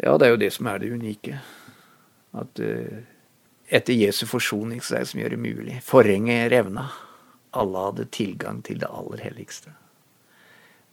Ja, 0.00 0.16
det 0.16 0.26
er 0.26 0.30
jo 0.30 0.38
det 0.40 0.52
som 0.54 0.68
er 0.70 0.78
det 0.78 0.88
unike. 0.88 1.40
At 2.32 2.60
uh, 2.60 3.02
etter 3.68 3.96
Jesu 3.96 4.26
forsoning 4.30 4.82
så 4.84 5.02
som 5.04 5.20
gjør 5.20 5.34
det 5.34 5.42
mulig. 5.42 5.80
Forhenget 5.84 6.50
revna. 6.52 6.88
Alle 7.56 7.84
hadde 7.88 8.08
tilgang 8.12 8.62
til 8.66 8.80
det 8.82 8.90
aller 8.90 9.22
helligste. 9.24 9.72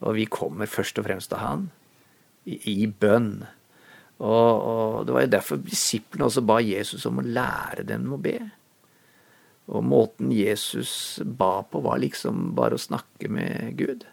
Og 0.04 0.18
vi 0.18 0.26
kommer 0.26 0.70
først 0.70 1.00
og 1.00 1.08
fremst 1.08 1.32
til 1.32 1.44
Han 1.44 1.70
i, 2.46 2.58
i 2.84 2.88
bønn. 2.88 3.46
Og, 4.24 4.52
og, 4.56 5.06
det 5.06 5.16
var 5.16 5.26
jo 5.26 5.34
derfor 5.34 5.62
disiplene 5.64 6.28
også 6.28 6.44
ba 6.46 6.60
Jesus 6.64 7.06
om 7.10 7.20
å 7.20 7.26
lære 7.26 7.86
dem 7.88 8.12
å 8.14 8.20
be. 8.22 8.38
Og 9.72 9.84
måten 9.88 10.32
Jesus 10.36 11.22
ba 11.24 11.62
på, 11.64 11.82
var 11.84 12.02
liksom 12.04 12.52
bare 12.58 12.76
å 12.76 12.84
snakke 12.84 13.32
med 13.32 13.78
Gud. 13.80 14.04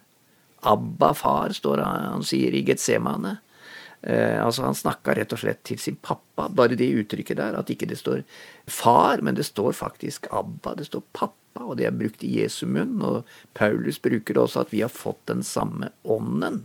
Abba, 0.67 1.12
far, 1.17 1.55
står 1.57 1.83
han, 1.83 2.07
han 2.14 2.26
sier 2.26 2.55
i 2.55 2.62
Getsemane. 2.67 3.38
Eh, 4.02 4.45
altså 4.45 4.64
Han 4.64 4.75
snakka 4.75 5.14
rett 5.14 5.33
og 5.37 5.42
slett 5.42 5.62
til 5.69 5.80
sin 5.80 5.99
pappa. 6.00 6.49
Bare 6.49 6.78
det 6.78 6.88
uttrykket 7.02 7.40
der, 7.40 7.59
at 7.59 7.71
ikke 7.73 7.88
det 7.90 8.00
står 8.00 8.23
far, 8.71 9.21
men 9.23 9.37
det 9.37 9.49
står 9.49 9.76
faktisk 9.76 10.30
Abba. 10.33 10.75
Det 10.78 10.88
står 10.88 11.04
pappa, 11.12 11.64
og 11.66 11.76
det 11.80 11.88
er 11.88 11.97
brukt 11.97 12.25
i 12.25 12.40
Jesu 12.40 12.66
munn. 12.66 12.99
Og 13.04 13.28
Paulus 13.54 14.00
bruker 14.00 14.37
det 14.37 14.45
også 14.45 14.64
at 14.64 14.75
vi 14.75 14.83
har 14.85 14.92
fått 14.92 15.23
den 15.30 15.45
samme 15.47 15.92
ånden. 16.04 16.64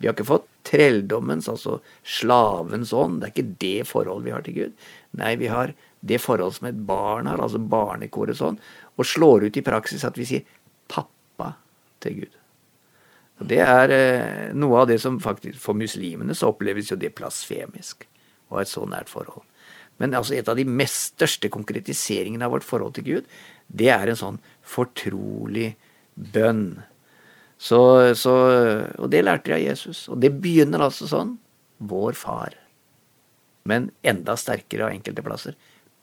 Vi 0.00 0.08
har 0.08 0.16
ikke 0.16 0.32
fått 0.32 0.48
trelldommens, 0.66 1.46
altså 1.50 1.78
slavens 2.02 2.92
ånd. 2.96 3.20
Det 3.20 3.28
er 3.28 3.34
ikke 3.36 3.56
det 3.62 3.88
forholdet 3.90 4.26
vi 4.26 4.34
har 4.34 4.46
til 4.46 4.56
Gud. 4.56 4.86
Nei, 5.20 5.36
vi 5.38 5.50
har 5.52 5.74
det 6.02 6.18
forholdet 6.18 6.58
som 6.58 6.70
et 6.72 6.84
barn 6.88 7.28
har, 7.30 7.38
altså 7.38 7.60
barnekorets 7.62 8.42
ånd, 8.42 8.58
og 8.98 9.06
slår 9.06 9.46
ut 9.46 9.58
i 9.58 9.66
praksis 9.66 10.02
at 10.08 10.18
vi 10.18 10.26
sier 10.26 10.58
pappa 10.90 11.52
til 12.02 12.24
Gud. 12.24 12.41
Og 13.42 13.48
Det 13.50 13.60
er 13.64 13.94
eh, 13.96 14.52
noe 14.54 14.82
av 14.82 14.90
det 14.90 15.00
som 15.02 15.18
faktisk 15.22 15.58
For 15.60 15.78
muslimene 15.78 16.36
så 16.38 16.52
oppleves 16.52 16.92
jo 16.92 16.98
det 17.00 17.14
plasfemisk 17.18 18.06
å 18.52 18.58
ha 18.58 18.62
et 18.62 18.70
så 18.70 18.84
nært 18.86 19.10
forhold. 19.10 19.44
Men 20.00 20.14
altså 20.18 20.36
et 20.36 20.48
av 20.48 20.58
de 20.58 20.64
mest 20.68 21.16
største 21.16 21.50
konkretiseringene 21.52 22.44
av 22.46 22.54
vårt 22.54 22.66
forhold 22.66 22.96
til 22.96 23.06
Gud, 23.06 23.28
det 23.72 23.88
er 23.94 24.10
en 24.10 24.18
sånn 24.18 24.40
fortrolig 24.66 25.72
bønn 26.14 26.82
så, 27.62 27.78
så, 28.18 28.32
og 28.98 29.10
det 29.12 29.22
lærte 29.22 29.52
de 29.52 29.54
av 29.54 29.62
Jesus. 29.62 30.08
Og 30.10 30.18
det 30.22 30.32
begynner 30.42 30.82
altså 30.82 31.06
sånn. 31.06 31.36
Vår 31.82 32.16
far. 32.18 32.56
Men 33.70 33.90
enda 34.06 34.34
sterkere 34.38 34.88
av 34.88 34.96
enkelte 34.96 35.22
plasser. 35.22 35.54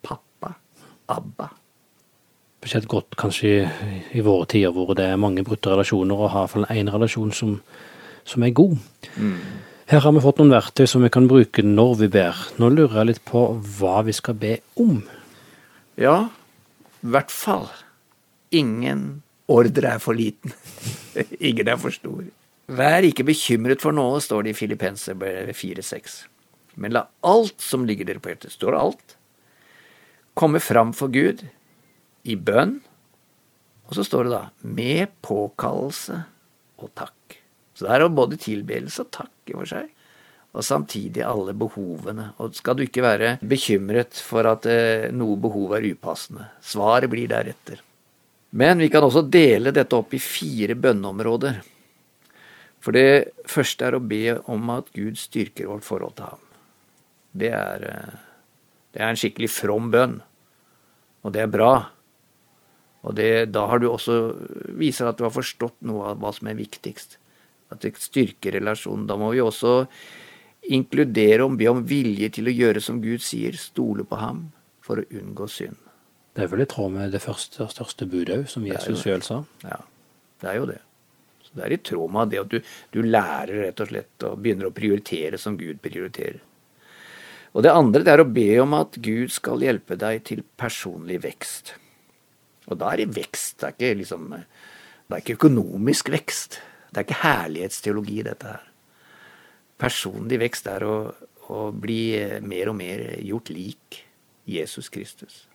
Pappa. 0.06 0.54
Abba. 1.12 1.50
Spesielt 2.60 2.90
godt 2.92 3.16
kanskje 3.16 3.50
i, 3.50 4.00
i 4.20 4.24
våre 4.26 4.48
tider 4.52 4.74
hvor 4.76 4.92
det 4.98 5.06
er 5.08 5.20
mange 5.22 5.46
brutte 5.48 5.72
relasjoner, 5.72 6.20
og 6.20 6.34
har 6.34 6.44
iallfall 6.44 6.68
én 6.74 6.92
relasjon 6.92 7.32
som, 7.32 7.54
som, 8.28 8.44
er 8.44 8.52
god. 8.52 8.76
Mm. 9.16 9.38
Her 9.88 10.04
har 10.04 10.12
vi 10.12 10.24
fått 10.26 10.42
noen 10.42 10.52
verktøy 10.52 10.84
som 10.92 11.06
vi 11.06 11.12
kan 11.14 11.30
bruke 11.32 11.64
når 11.64 11.94
vi 12.02 12.10
ber. 12.20 12.42
Nå 12.60 12.68
lurer 12.74 13.00
jeg 13.00 13.10
litt 13.14 13.22
på 13.26 13.46
hva 13.80 14.02
vi 14.04 14.16
skal 14.18 14.36
be 14.42 14.58
om. 14.76 15.00
Ja, 16.00 16.18
i 17.00 17.14
hvert 17.16 17.32
fall 17.32 17.70
ingen 18.52 19.22
ordre 19.50 19.96
er 19.96 20.04
for 20.04 20.18
liten. 20.18 20.52
Ingen 21.40 21.72
er 21.72 21.80
for 21.82 21.94
stor. 21.96 22.26
Vær 22.70 23.06
ikke 23.08 23.26
bekymret 23.26 23.82
for 23.82 23.96
noe, 23.96 24.20
står 24.22 24.46
det 24.46 24.52
i 24.54 24.58
Filippenserbrevet 24.60 25.58
4,6. 25.58 26.20
Men 26.80 26.94
la 26.94 27.08
alt 27.26 27.58
som 27.64 27.88
ligger 27.88 28.06
dere 28.06 28.22
på 28.22 28.30
hjertet, 28.32 28.54
står 28.54 28.78
alt, 28.78 29.16
komme 30.38 30.62
fram 30.62 30.94
for 30.96 31.12
Gud 31.12 31.42
i 32.24 32.36
bønn. 32.36 32.80
Og 33.90 33.96
så 33.98 34.06
står 34.06 34.28
det 34.28 34.34
da 34.36 34.44
med 34.76 35.16
påkallelse 35.26 36.20
og 36.80 36.92
takk. 36.98 37.40
Så 37.74 37.88
det 37.88 37.96
er 37.96 38.12
både 38.12 38.38
tilbedelse 38.40 39.06
og 39.06 39.12
takk 39.16 39.50
i 39.50 39.56
for 39.56 39.70
seg, 39.70 39.88
og 40.52 40.66
samtidig 40.66 41.24
alle 41.26 41.56
behovene. 41.58 42.32
Og 42.44 42.58
skal 42.58 42.78
du 42.78 42.84
ikke 42.86 43.06
være 43.06 43.38
bekymret 43.40 44.20
for 44.20 44.50
at 44.50 44.68
eh, 44.70 45.10
noe 45.16 45.38
behov 45.40 45.78
er 45.78 45.88
upassende. 45.94 46.50
Svaret 46.62 47.10
blir 47.12 47.30
deretter. 47.32 47.82
Men 48.50 48.82
vi 48.82 48.90
kan 48.90 49.06
også 49.06 49.24
dele 49.30 49.74
dette 49.74 49.96
opp 49.96 50.14
i 50.18 50.22
fire 50.22 50.76
bønneområder. 50.76 51.60
For 52.80 52.96
det 52.96 53.36
første 53.50 53.86
er 53.86 53.98
å 53.98 54.04
be 54.04 54.40
om 54.50 54.72
at 54.74 54.90
Gud 54.96 55.20
styrker 55.20 55.70
vårt 55.70 55.86
forhold 55.86 56.16
til 56.18 56.32
ham. 56.32 56.44
Det 57.40 57.52
er, 57.54 57.84
eh, 57.86 58.18
det 58.94 59.02
er 59.02 59.10
en 59.10 59.20
skikkelig 59.20 59.50
from 59.54 59.92
bønn, 59.92 60.22
og 61.24 61.34
det 61.34 61.42
er 61.42 61.52
bra. 61.54 61.90
Og 63.08 63.16
det, 63.16 63.52
da 63.56 63.66
har 63.72 63.80
du 63.80 63.88
også 63.90 64.18
viser 64.80 65.08
at 65.08 65.20
du 65.20 65.26
har 65.26 65.34
forstått 65.34 65.78
noe 65.88 66.12
av 66.12 66.20
hva 66.20 66.34
som 66.36 66.50
er 66.52 66.60
viktigst. 66.60 67.18
At 67.72 67.84
det 67.86 67.94
styrker 68.02 68.58
relasjonen. 68.58 69.08
Da 69.08 69.16
må 69.20 69.32
vi 69.32 69.44
også 69.44 69.86
inkludere 70.70 71.46
og 71.46 71.56
be 71.60 71.70
om 71.72 71.86
vilje 71.88 72.32
til 72.36 72.50
å 72.50 72.56
gjøre 72.56 72.84
som 72.84 73.00
Gud 73.04 73.24
sier, 73.24 73.56
stole 73.58 74.04
på 74.08 74.20
ham 74.20 74.50
for 74.84 75.00
å 75.00 75.08
unngå 75.22 75.48
synd. 75.52 75.80
Det 76.36 76.46
er 76.46 76.52
vel 76.52 76.64
i 76.64 76.70
tråd 76.70 76.94
med 76.94 77.16
det 77.16 77.24
første 77.24 77.64
og 77.66 77.72
største 77.74 78.06
budet 78.10 78.36
òg, 78.36 78.46
som 78.52 78.68
Jesus 78.68 79.02
sjøl 79.04 79.24
sa. 79.26 79.42
Ja, 79.66 79.80
det 80.44 80.52
er 80.52 80.60
jo 80.60 80.70
det. 80.70 80.80
Så 81.44 81.56
Det 81.58 81.66
er 81.66 81.74
i 81.74 81.82
tråd 81.82 82.14
med 82.14 82.32
det 82.32 82.44
at 82.44 82.52
du, 82.52 82.60
du 82.94 83.02
lærer 83.02 83.66
rett 83.66 83.82
og 83.82 83.90
slett 83.90 84.28
og 84.28 84.40
begynner 84.44 84.70
å 84.70 84.76
prioritere 84.76 85.40
som 85.42 85.58
Gud 85.58 85.82
prioriterer. 85.82 86.42
Og 87.58 87.66
det 87.66 87.74
andre 87.74 88.06
det 88.06 88.14
er 88.14 88.22
å 88.22 88.30
be 88.30 88.50
om 88.62 88.76
at 88.78 89.00
Gud 89.02 89.34
skal 89.34 89.64
hjelpe 89.66 89.98
deg 89.98 90.22
til 90.28 90.44
personlig 90.60 91.24
vekst. 91.24 91.74
Og 92.70 92.78
da 92.80 92.94
er 92.94 93.04
det 93.04 93.16
vekst. 93.18 93.60
Det 93.60 93.68
er 93.68 93.76
ikke, 93.76 94.00
liksom, 94.04 94.28
det 94.34 95.16
er 95.18 95.24
ikke 95.24 95.38
økonomisk 95.40 96.12
vekst. 96.14 96.60
Det 96.90 97.02
er 97.02 97.08
ikke 97.08 97.22
herlighetsteologi, 97.24 98.22
dette 98.26 98.54
her. 98.54 98.66
Personlig 99.80 100.42
vekst 100.42 100.68
er 100.70 100.86
å, 100.86 100.96
å 101.50 101.70
bli 101.72 102.02
mer 102.46 102.72
og 102.72 102.78
mer 102.80 103.06
gjort 103.24 103.52
lik 103.54 104.02
Jesus 104.50 104.90
Kristus. 104.92 105.46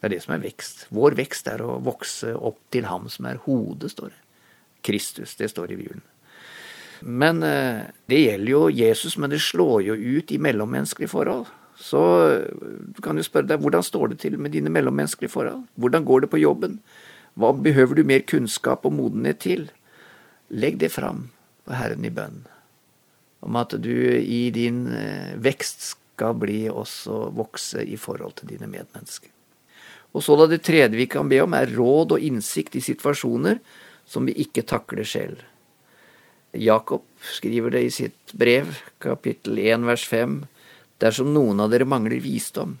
Det 0.00 0.08
er 0.08 0.16
det 0.16 0.22
som 0.24 0.34
er 0.34 0.42
vekst. 0.42 0.86
Vår 0.90 1.14
vekst 1.14 1.46
er 1.52 1.62
å 1.62 1.76
vokse 1.84 2.32
opp 2.34 2.58
til 2.74 2.88
ham 2.90 3.06
som 3.12 3.28
er 3.30 3.38
hodet, 3.44 3.92
står 3.92 4.10
det. 4.10 4.22
Kristus, 4.82 5.36
det 5.38 5.52
står 5.52 5.70
i 5.70 5.78
Bibelen. 5.78 6.02
Men 7.02 7.42
eh, 7.46 7.84
det 8.10 8.18
gjelder 8.18 8.50
jo 8.50 8.62
Jesus, 8.70 9.14
men 9.18 9.30
det 9.30 9.38
slår 9.42 9.84
jo 9.86 9.94
ut 9.94 10.32
i 10.34 10.40
mellommenneskelige 10.42 11.12
forhold. 11.12 11.46
Så 11.82 12.00
du 12.94 13.00
kan 13.02 13.18
jo 13.18 13.24
spørre 13.26 13.50
deg, 13.50 13.62
hvordan 13.62 13.82
står 13.82 14.12
det 14.12 14.20
til 14.22 14.38
med 14.38 14.54
dine 14.54 14.70
mellommenneskelige 14.70 15.32
forhold? 15.32 15.64
Hvordan 15.74 16.06
går 16.06 16.24
det 16.24 16.30
på 16.30 16.40
jobben? 16.42 16.78
Hva 17.34 17.50
behøver 17.56 17.98
du 17.98 18.04
mer 18.06 18.22
kunnskap 18.28 18.86
og 18.86 18.94
modenhet 18.94 19.40
til? 19.42 19.66
Legg 20.52 20.78
det 20.78 20.92
fram 20.94 21.26
for 21.64 21.74
Herren 21.78 22.04
i 22.06 22.12
bønn, 22.12 22.42
om 23.42 23.58
at 23.58 23.74
du 23.82 23.92
i 24.20 24.44
din 24.54 24.84
eh, 24.92 25.34
vekst 25.42 25.86
skal 25.88 26.36
bli 26.38 26.66
også 26.70 27.32
vokse 27.34 27.82
i 27.82 27.96
forhold 27.98 28.36
til 28.38 28.52
dine 28.52 28.68
medmennesker. 28.70 29.30
Og 30.12 30.22
så 30.22 30.36
da 30.36 30.46
det 30.50 30.60
tredje 30.66 30.98
vi 30.98 31.08
kan 31.08 31.30
be 31.30 31.40
om, 31.42 31.54
er 31.56 31.72
råd 31.72 32.18
og 32.18 32.24
innsikt 32.24 32.76
i 32.76 32.84
situasjoner 32.84 33.58
som 34.04 34.28
vi 34.28 34.36
ikke 34.44 34.66
takler 34.68 35.08
selv. 35.08 35.40
Jakob 36.52 37.06
skriver 37.32 37.72
det 37.72 37.86
i 37.86 37.92
sitt 37.94 38.34
brev, 38.36 38.74
kapittel 39.00 39.56
1, 39.62 39.86
vers 39.88 40.04
5. 40.04 40.42
Dersom 41.02 41.32
noen 41.34 41.58
av 41.60 41.72
dere 41.72 41.88
mangler 41.88 42.22
visdom, 42.22 42.76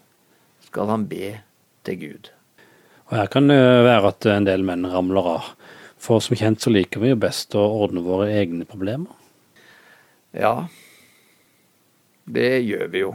skal 0.68 0.92
han 0.92 1.08
be 1.10 1.32
til 1.82 1.98
Gud. 1.98 2.30
Og 3.10 3.16
Her 3.18 3.32
kan 3.32 3.50
det 3.50 3.58
være 3.58 4.12
at 4.12 4.28
en 4.30 4.46
del 4.46 4.62
menn 4.66 4.86
ramler 4.88 5.26
av. 5.34 5.50
For 6.02 6.22
som 6.22 6.38
kjent 6.38 6.62
så 6.62 6.70
liker 6.70 7.02
vi 7.02 7.12
jo 7.12 7.18
best 7.18 7.54
å 7.58 7.64
ordne 7.82 8.02
våre 8.02 8.30
egne 8.34 8.66
problemer. 8.66 9.10
Ja, 10.32 10.68
det 12.24 12.62
gjør 12.62 12.88
vi 12.94 13.02
jo. 13.02 13.12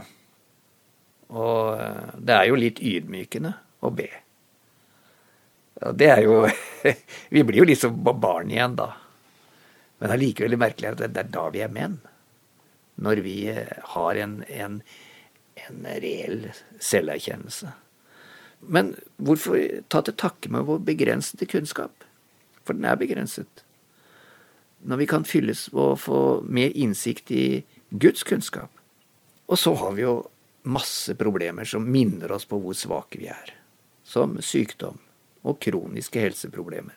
Og 1.28 1.80
eh, 1.80 2.12
det 2.24 2.36
er 2.36 2.46
jo 2.48 2.60
litt 2.60 2.80
ydmykende 2.80 3.52
å 3.84 3.90
be. 3.92 4.08
Ja, 5.78 5.92
det 5.92 6.08
er 6.12 6.22
jo 6.24 6.38
Vi 7.34 7.42
blir 7.44 7.62
jo 7.62 7.68
liksom 7.68 7.98
barn 8.04 8.52
igjen 8.52 8.76
da. 8.78 8.92
Men 9.98 10.14
allikevel 10.14 10.56
merkelig 10.60 10.92
at 10.92 11.02
det 11.02 11.24
er 11.24 11.32
da 11.32 11.48
vi 11.52 11.64
er 11.64 11.72
menn. 11.74 11.98
Når 12.98 13.22
vi 13.24 13.36
eh, 13.52 13.76
har 13.94 14.18
en, 14.18 14.40
en, 14.48 14.80
en 15.68 15.86
reell 16.02 16.48
selverkjennelse. 16.80 17.72
Men 18.60 18.94
hvorfor 19.16 19.60
ta 19.88 20.02
til 20.02 20.18
takke 20.18 20.50
med 20.50 20.66
vår 20.66 20.82
begrensede 20.86 21.46
kunnskap? 21.50 22.04
For 22.66 22.74
den 22.74 22.88
er 22.88 22.98
begrenset. 22.98 23.62
Når 24.82 25.02
vi 25.02 25.10
kan 25.10 25.26
fylles 25.26 25.68
og 25.72 26.00
få 26.02 26.18
mer 26.46 26.74
innsikt 26.74 27.30
i 27.34 27.46
Guds 27.90 28.26
kunnskap. 28.26 28.70
Og 29.48 29.58
så 29.58 29.72
har 29.78 29.94
vi 29.96 30.04
jo 30.04 30.18
masse 30.68 31.14
problemer 31.16 31.64
som 31.64 31.86
minner 31.86 32.34
oss 32.34 32.44
på 32.46 32.58
hvor 32.60 32.76
svake 32.76 33.20
vi 33.22 33.30
er 33.32 33.54
som 34.08 34.38
sykdom 34.40 34.98
og 35.44 35.60
kroniske 35.60 36.20
helseproblemer. 36.22 36.96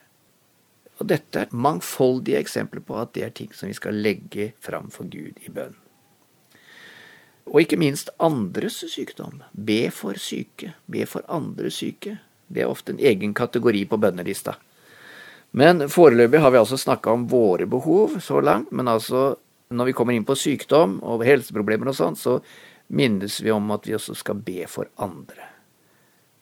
Og 1.01 1.07
dette 1.09 1.43
er 1.43 1.55
mangfoldige 1.55 2.39
eksempler 2.39 2.83
på 2.85 2.97
at 3.01 3.13
det 3.15 3.25
er 3.25 3.33
ting 3.35 3.51
som 3.55 3.71
vi 3.71 3.75
skal 3.75 3.97
legge 3.99 4.51
fram 4.63 4.91
for 4.93 5.09
Gud 5.11 5.39
i 5.41 5.51
bønn. 5.51 5.75
Og 7.49 7.63
ikke 7.63 7.79
minst 7.79 8.11
andres 8.21 8.81
sykdom. 8.91 9.41
Be 9.51 9.89
for 9.93 10.19
syke. 10.19 10.73
Be 10.85 11.05
for 11.09 11.25
andre 11.31 11.71
syke. 11.73 12.17
Det 12.51 12.63
er 12.63 12.71
ofte 12.71 12.93
en 12.93 12.99
egen 12.99 13.33
kategori 13.33 13.85
på 13.89 13.99
bønnelista. 14.01 14.57
Men 15.51 15.87
foreløpig 15.91 16.39
har 16.39 16.51
vi 16.51 16.59
altså 16.61 16.77
snakka 16.79 17.11
om 17.11 17.27
våre 17.27 17.67
behov 17.67 18.19
så 18.23 18.39
langt, 18.39 18.71
men 18.71 18.87
altså 18.87 19.35
når 19.71 19.89
vi 19.89 19.95
kommer 19.95 20.15
inn 20.15 20.27
på 20.27 20.35
sykdom 20.35 20.99
og 21.03 21.23
helseproblemer 21.27 21.91
og 21.91 21.97
sånn, 21.97 22.19
så 22.19 22.37
minnes 22.91 23.39
vi 23.43 23.51
om 23.51 23.71
at 23.75 23.87
vi 23.87 23.95
også 23.95 24.15
skal 24.19 24.39
be 24.43 24.67
for 24.71 24.87
andre. 25.03 25.47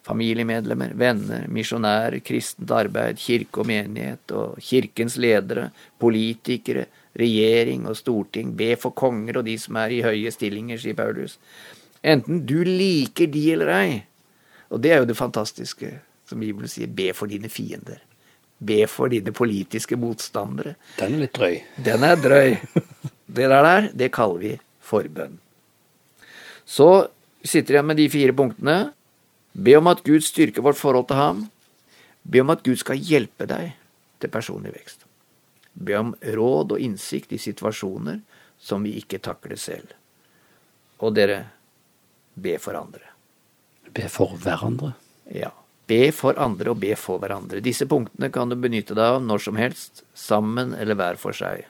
Familiemedlemmer, 0.06 0.94
venner, 0.98 1.44
misjonærer, 1.52 2.18
kristent 2.26 2.70
arbeid, 2.74 3.18
kirke 3.20 3.62
og 3.62 3.68
menighet 3.70 4.32
og 4.34 4.58
kirkens 4.64 5.18
ledere, 5.20 5.68
politikere, 6.00 6.86
regjering 7.18 7.86
og 7.90 7.98
storting. 7.98 8.54
Be 8.58 8.74
for 8.80 8.94
konger 8.96 9.40
og 9.40 9.48
de 9.48 9.56
som 9.58 9.78
er 9.80 9.94
i 9.94 10.04
høye 10.04 10.30
stillinger, 10.34 10.78
sier 10.80 10.98
Paulus. 10.98 11.38
Enten 12.00 12.44
du 12.48 12.60
liker 12.64 13.30
de 13.32 13.44
eller 13.54 13.72
ei. 13.74 13.98
Og 14.70 14.80
det 14.82 14.94
er 14.94 15.02
jo 15.02 15.10
det 15.10 15.18
fantastiske 15.18 15.92
som 16.28 16.40
Bibelen 16.40 16.70
sier. 16.70 16.88
Be 16.88 17.10
for 17.16 17.30
dine 17.30 17.50
fiender. 17.52 18.00
Be 18.60 18.84
for 18.88 19.10
dine 19.12 19.32
politiske 19.32 19.96
motstandere. 19.96 20.76
Den 20.98 21.16
er 21.16 21.24
litt 21.24 21.36
drøy. 21.36 21.60
Den 21.80 22.04
er 22.06 22.20
drøy. 22.20 22.56
Det 23.30 23.46
der, 23.46 23.62
der 23.62 23.88
det 23.94 24.10
kaller 24.12 24.40
vi 24.42 24.54
forbønn. 24.82 25.38
Så 26.66 27.10
sitter 27.46 27.78
jeg 27.78 27.86
med 27.86 27.98
de 27.98 28.08
fire 28.10 28.34
punktene. 28.36 28.78
Be 29.54 29.76
om 29.78 29.90
at 29.90 30.04
Gud 30.06 30.22
styrker 30.26 30.62
vårt 30.62 30.78
forhold 30.78 31.08
til 31.10 31.18
ham. 31.18 31.44
Be 32.22 32.42
om 32.42 32.50
at 32.50 32.62
Gud 32.66 32.78
skal 32.78 32.98
hjelpe 32.98 33.46
deg 33.50 33.72
til 34.20 34.30
personlig 34.30 34.74
vekst. 34.74 35.06
Be 35.80 35.96
om 35.96 36.12
råd 36.20 36.76
og 36.76 36.82
innsikt 36.84 37.32
i 37.32 37.40
situasjoner 37.40 38.20
som 38.60 38.84
vi 38.84 38.98
ikke 39.00 39.22
takler 39.24 39.56
selv. 39.60 39.94
Og 41.00 41.14
dere, 41.16 41.40
be 42.36 42.58
for 42.60 42.76
andre. 42.76 43.06
Be 43.90 44.06
for 44.12 44.36
hverandre. 44.40 44.92
Ja. 45.32 45.50
Be 45.90 46.12
for 46.14 46.38
andre 46.38 46.70
og 46.70 46.78
be 46.82 46.92
for 46.98 47.18
hverandre. 47.18 47.62
Disse 47.64 47.88
punktene 47.90 48.28
kan 48.30 48.52
du 48.52 48.58
benytte 48.60 48.94
deg 48.94 49.16
av 49.16 49.24
når 49.24 49.46
som 49.48 49.58
helst, 49.58 50.04
sammen 50.14 50.74
eller 50.76 50.98
hver 50.98 51.18
for 51.18 51.34
seg. 51.34 51.64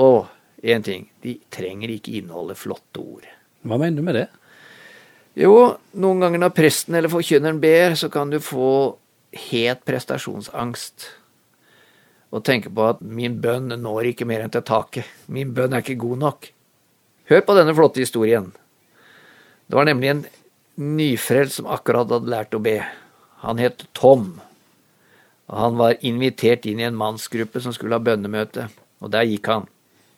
Og 0.00 0.30
én 0.62 0.84
ting, 0.86 1.10
de 1.20 1.36
trenger 1.52 1.92
ikke 1.92 2.14
inneholde 2.20 2.56
flotte 2.56 3.02
ord. 3.02 3.26
Hva 3.66 3.76
mener 3.76 4.00
du 4.00 4.06
med 4.06 4.16
det? 4.16 4.28
Jo, 5.38 5.76
noen 6.00 6.24
ganger 6.24 6.42
når 6.42 6.54
presten 6.56 6.96
eller 6.96 7.12
forkynneren 7.12 7.60
ber, 7.62 7.94
så 7.98 8.08
kan 8.12 8.32
du 8.32 8.40
få 8.42 8.96
het 9.50 9.84
prestasjonsangst. 9.86 11.10
Og 12.30 12.44
tenke 12.46 12.70
på 12.70 12.86
at 12.92 13.00
min 13.02 13.40
bønn 13.42 13.72
når 13.82 14.12
ikke 14.12 14.28
mer 14.28 14.44
enn 14.44 14.52
til 14.54 14.62
taket. 14.66 15.08
Min 15.26 15.54
bønn 15.54 15.74
er 15.74 15.82
ikke 15.82 15.98
god 16.00 16.20
nok. 16.22 16.50
Hør 17.30 17.42
på 17.46 17.56
denne 17.58 17.74
flotte 17.74 18.02
historien. 18.02 18.52
Det 19.70 19.78
var 19.78 19.86
nemlig 19.86 20.12
en 20.12 20.22
nyfrelst 20.80 21.60
som 21.60 21.68
akkurat 21.70 22.10
hadde 22.10 22.30
lært 22.30 22.54
å 22.54 22.62
be. 22.62 22.78
Han 23.42 23.60
het 23.62 23.84
Tom. 23.96 24.40
Og 25.50 25.58
han 25.58 25.78
var 25.78 25.98
invitert 26.06 26.66
inn 26.70 26.80
i 26.82 26.86
en 26.86 26.98
mannsgruppe 26.98 27.62
som 27.62 27.74
skulle 27.74 27.98
ha 27.98 28.02
bønnemøte, 28.02 28.68
og 29.02 29.10
der 29.14 29.26
gikk 29.26 29.50
han. 29.50 29.66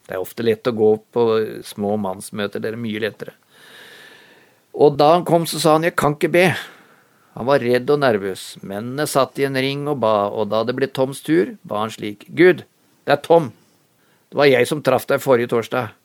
Det 0.05 0.17
er 0.17 0.25
ofte 0.25 0.45
lett 0.45 0.69
å 0.69 0.75
gå 0.77 0.91
på 1.15 1.25
små 1.65 1.95
mannsmøter, 2.01 2.61
det 2.61 2.73
er 2.73 2.81
mye 2.81 3.01
lettere. 3.01 3.33
Og 4.73 4.97
da 5.01 5.13
han 5.15 5.25
kom, 5.29 5.47
så 5.49 5.61
sa 5.61 5.77
han 5.77 5.87
jeg 5.87 5.97
kan 5.97 6.17
ikke 6.17 6.33
be. 6.33 6.47
Han 7.33 7.49
var 7.49 7.65
redd 7.65 7.89
og 7.91 8.03
nervøs. 8.03 8.45
Mennene 8.61 9.07
satt 9.09 9.41
i 9.41 9.47
en 9.49 9.57
ring 9.57 9.87
og 9.89 10.03
ba, 10.05 10.29
og 10.29 10.51
da 10.53 10.63
det 10.69 10.77
ble 10.77 10.91
Toms 10.93 11.23
tur, 11.25 11.55
ba 11.65 11.81
han 11.85 11.93
slik. 11.95 12.27
Gud, 12.29 12.67
det 13.07 13.17
er 13.17 13.23
Tom. 13.25 13.51
Det 14.29 14.39
var 14.41 14.51
jeg 14.51 14.69
som 14.69 14.85
traff 14.85 15.09
deg 15.09 15.23
forrige 15.25 15.53
torsdag. 15.53 15.97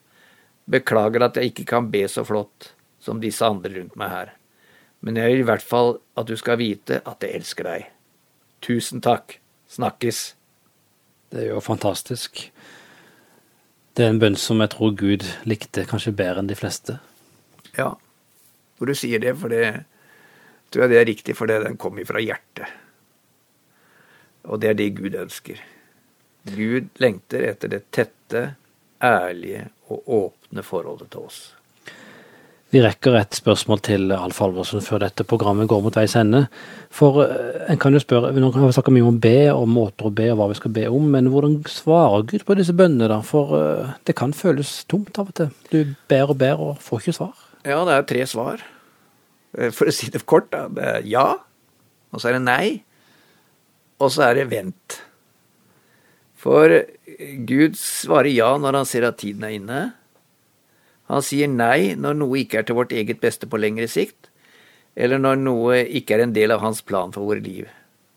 Beklager 0.72 1.28
at 1.28 1.40
jeg 1.40 1.52
ikke 1.52 1.68
kan 1.76 1.92
be 1.92 2.08
så 2.12 2.24
flott 2.28 2.74
som 3.04 3.22
disse 3.24 3.46
andre 3.46 3.76
rundt 3.80 4.00
meg 4.00 4.12
her 4.12 4.38
men 5.06 5.18
jeg 5.20 5.34
vil 5.34 5.44
i 5.44 5.48
hvert 5.48 5.66
fall 5.66 5.98
at 6.18 6.30
du 6.30 6.36
skal 6.40 6.60
vite 6.62 7.02
at 7.06 7.24
jeg 7.24 7.38
elsker 7.38 7.68
deg. 7.68 7.86
Tusen 8.66 9.04
takk. 9.04 9.38
Snakkes. 9.70 10.34
Det 11.32 11.44
er 11.44 11.52
jo 11.52 11.62
fantastisk. 11.62 12.48
Det 13.98 14.06
er 14.06 14.14
en 14.14 14.22
bønn 14.22 14.38
som 14.40 14.62
jeg 14.64 14.72
tror 14.74 14.94
Gud 14.98 15.26
likte 15.50 15.86
kanskje 15.90 16.16
bedre 16.16 16.42
enn 16.42 16.50
de 16.50 16.58
fleste. 16.58 16.98
Ja, 17.78 17.94
hvor 18.78 18.90
du 18.90 18.96
sier 18.98 19.22
det, 19.22 19.36
for 19.38 19.54
det 19.54 19.86
tror 20.72 20.86
jeg 20.86 20.94
det 20.94 21.00
er 21.00 21.10
riktig, 21.10 21.38
for 21.38 21.50
det 21.50 21.62
den 21.64 21.80
kommer 21.80 22.08
fra 22.08 22.22
hjertet. 22.24 22.70
Og 24.48 24.62
det 24.62 24.72
er 24.72 24.80
det 24.80 24.94
Gud 24.98 25.18
ønsker. 25.20 25.60
Gud 26.48 26.90
lengter 27.04 27.44
etter 27.50 27.72
det 27.72 27.84
tette, 27.92 28.44
ærlige 29.04 29.68
og 29.92 30.08
åpne 30.08 30.64
forholdet 30.66 31.12
til 31.14 31.28
oss. 31.28 31.42
Vi 32.68 32.82
rekker 32.84 33.16
et 33.16 33.36
spørsmål 33.38 33.80
til 33.80 34.12
Alf 34.12 34.42
Alvorsen 34.44 34.82
før 34.84 35.06
dette 35.06 35.24
programmet 35.28 35.70
går 35.72 35.86
mot 35.86 35.96
veis 35.96 36.18
ende. 36.20 36.42
For 36.92 37.22
eh, 37.24 37.62
en 37.72 37.80
kan 37.80 37.96
jo 37.96 38.02
spørre, 38.04 38.34
Nå 38.36 38.50
har 38.52 38.66
vi 38.66 38.76
snakka 38.76 38.92
mye 38.92 39.06
om 39.08 39.14
å 39.16 39.22
be, 39.24 39.38
og 39.54 39.70
måter 39.72 40.10
å 40.10 40.12
be, 40.12 40.26
og 40.34 40.42
hva 40.42 40.50
vi 40.52 40.58
skal 40.60 40.74
be 40.76 40.84
om, 40.92 41.06
men 41.14 41.30
hvordan 41.32 41.62
svarer 41.72 42.28
Gud 42.28 42.44
på 42.48 42.58
disse 42.60 42.76
bønnene, 42.76 43.08
da? 43.14 43.22
For 43.24 43.56
eh, 43.56 43.94
det 44.08 44.18
kan 44.20 44.36
føles 44.36 44.82
tomt 44.92 45.16
av 45.16 45.32
og 45.32 45.38
til. 45.40 45.54
Du 45.72 45.96
ber 46.12 46.34
og 46.34 46.42
ber 46.44 46.64
og 46.66 46.82
får 46.84 47.06
ikke 47.06 47.16
svar. 47.22 47.46
Ja, 47.64 47.80
det 47.88 47.96
er 47.96 48.10
tre 48.12 48.28
svar. 48.28 48.68
Eh, 49.56 49.72
for 49.72 49.88
å 49.88 49.96
si 49.96 50.10
det 50.12 50.26
kort, 50.28 50.50
da. 50.52 50.66
Det 50.68 50.88
er 50.98 51.08
ja, 51.08 51.28
og 52.12 52.22
så 52.22 52.32
er 52.32 52.38
det 52.38 52.46
nei, 52.48 52.68
og 54.02 54.12
så 54.14 54.28
er 54.28 54.40
det 54.40 54.50
vent. 54.52 55.00
For 56.38 56.72
Gud 57.50 57.78
svarer 57.80 58.30
ja 58.30 58.52
når 58.62 58.82
han 58.82 58.88
ser 58.88 59.08
at 59.08 59.18
tiden 59.20 59.46
er 59.48 59.56
inne. 59.58 59.80
Han 61.12 61.24
sier 61.24 61.50
nei 61.50 61.96
når 61.98 62.20
noe 62.20 62.44
ikke 62.44 62.62
er 62.62 62.68
til 62.68 62.78
vårt 62.78 62.94
eget 62.96 63.22
beste 63.24 63.50
på 63.50 63.60
lengre 63.60 63.88
sikt, 63.90 64.30
eller 64.98 65.22
når 65.22 65.42
noe 65.42 65.82
ikke 65.86 66.18
er 66.18 66.26
en 66.26 66.36
del 66.36 66.54
av 66.54 66.64
hans 66.64 66.84
plan 66.86 67.14
for 67.16 67.26
våre 67.30 67.44
liv. 67.44 67.68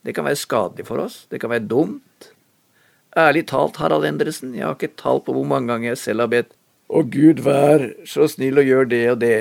Det 0.04 0.14
kan 0.16 0.26
være 0.26 0.40
skadelig 0.40 0.86
for 0.88 1.02
oss, 1.02 1.24
det 1.30 1.40
kan 1.42 1.52
være 1.52 1.68
dumt. 1.70 2.30
Ærlig 3.18 3.46
talt, 3.50 3.78
Harald 3.82 4.06
Endresen, 4.06 4.54
jeg 4.54 4.64
har 4.66 4.76
ikke 4.76 4.96
tall 5.00 5.20
på 5.24 5.34
hvor 5.34 5.46
mange 5.48 5.70
ganger 5.72 5.92
jeg 5.92 6.02
selv 6.04 6.24
har 6.24 6.30
bedt 6.30 6.52
Å 6.90 7.02
Gud, 7.06 7.42
vær 7.46 7.84
så 8.08 8.26
snill 8.30 8.58
og 8.58 8.66
gjør 8.66 8.88
det 8.90 9.02
og 9.12 9.18
det. 9.22 9.36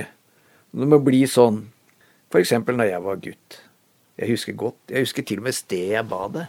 Det 0.70 0.88
må 0.90 1.00
bli 1.02 1.24
sånn. 1.30 1.64
Eksempel 2.38 2.78
når 2.78 2.92
jeg 2.92 3.04
var 3.04 3.22
gutt. 3.24 3.60
Jeg 4.20 4.34
husker 4.34 4.54
godt. 4.60 4.80
Jeg 4.92 5.08
husker 5.08 5.26
til 5.26 5.40
og 5.42 5.48
med 5.48 5.56
stedet 5.56 5.96
jeg 5.96 6.06
ba 6.10 6.28
det. 6.34 6.46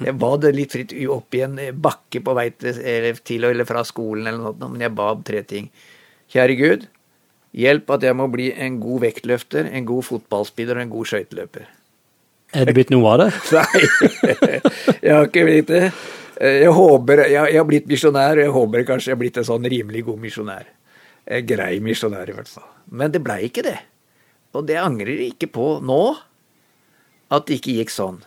Jeg 0.00 0.16
ba 0.20 0.30
det 0.40 0.52
litt 0.56 0.72
fritt 0.72 0.92
opp 1.12 1.36
i 1.36 1.42
en 1.44 1.58
bakke 1.82 2.22
på 2.24 2.34
vei 2.36 2.46
til 2.56 3.44
eller, 3.44 3.66
fra 3.68 3.82
skolen 3.84 4.30
eller 4.30 4.40
noe, 4.40 4.70
men 4.70 4.84
jeg 4.84 4.94
ba 4.96 5.10
om 5.16 5.24
tre 5.26 5.42
ting. 5.44 5.68
Kjære 6.30 6.56
Gud, 6.60 6.86
hjelp 7.56 7.90
at 7.96 8.06
jeg 8.06 8.16
må 8.16 8.28
bli 8.32 8.48
en 8.54 8.78
god 8.80 9.04
vektløfter, 9.04 9.68
en 9.68 9.88
god 9.88 10.06
fotballspiller 10.06 10.78
og 10.78 10.86
en 10.86 10.94
god 10.94 11.10
skøyteløper. 11.10 11.68
Er 12.56 12.66
det 12.66 12.74
blitt 12.74 12.92
noe 12.94 13.12
av 13.12 13.20
det? 13.22 13.28
Nei, 13.56 13.82
jeg 15.02 15.14
har 15.14 15.28
ikke 15.28 15.46
blitt 15.46 15.70
det. 15.70 15.84
Jeg 16.40 16.72
håper, 16.72 17.26
jeg, 17.28 17.52
jeg 17.52 17.60
har 17.60 17.68
blitt 17.68 17.90
misjonær, 17.90 18.38
og 18.38 18.46
jeg 18.46 18.56
håper 18.56 18.88
kanskje 18.88 19.10
jeg 19.10 19.18
har 19.18 19.20
blitt 19.20 19.40
en 19.40 19.48
sånn 19.50 19.68
rimelig 19.68 20.06
god 20.08 20.22
misjonær. 20.22 20.70
Grei 21.46 21.74
misjonær, 21.84 22.30
i 22.30 22.36
hvert 22.38 22.48
fall. 22.48 22.68
Men 22.88 23.12
det 23.12 23.20
blei 23.22 23.42
ikke 23.50 23.66
det. 23.66 23.76
Og 24.56 24.66
det 24.66 24.80
angrer 24.80 25.14
jeg 25.14 25.34
ikke 25.34 25.50
på 25.54 25.68
nå, 25.86 26.02
at 27.30 27.46
det 27.46 27.60
ikke 27.60 27.76
gikk 27.78 27.94
sånn. 27.94 28.18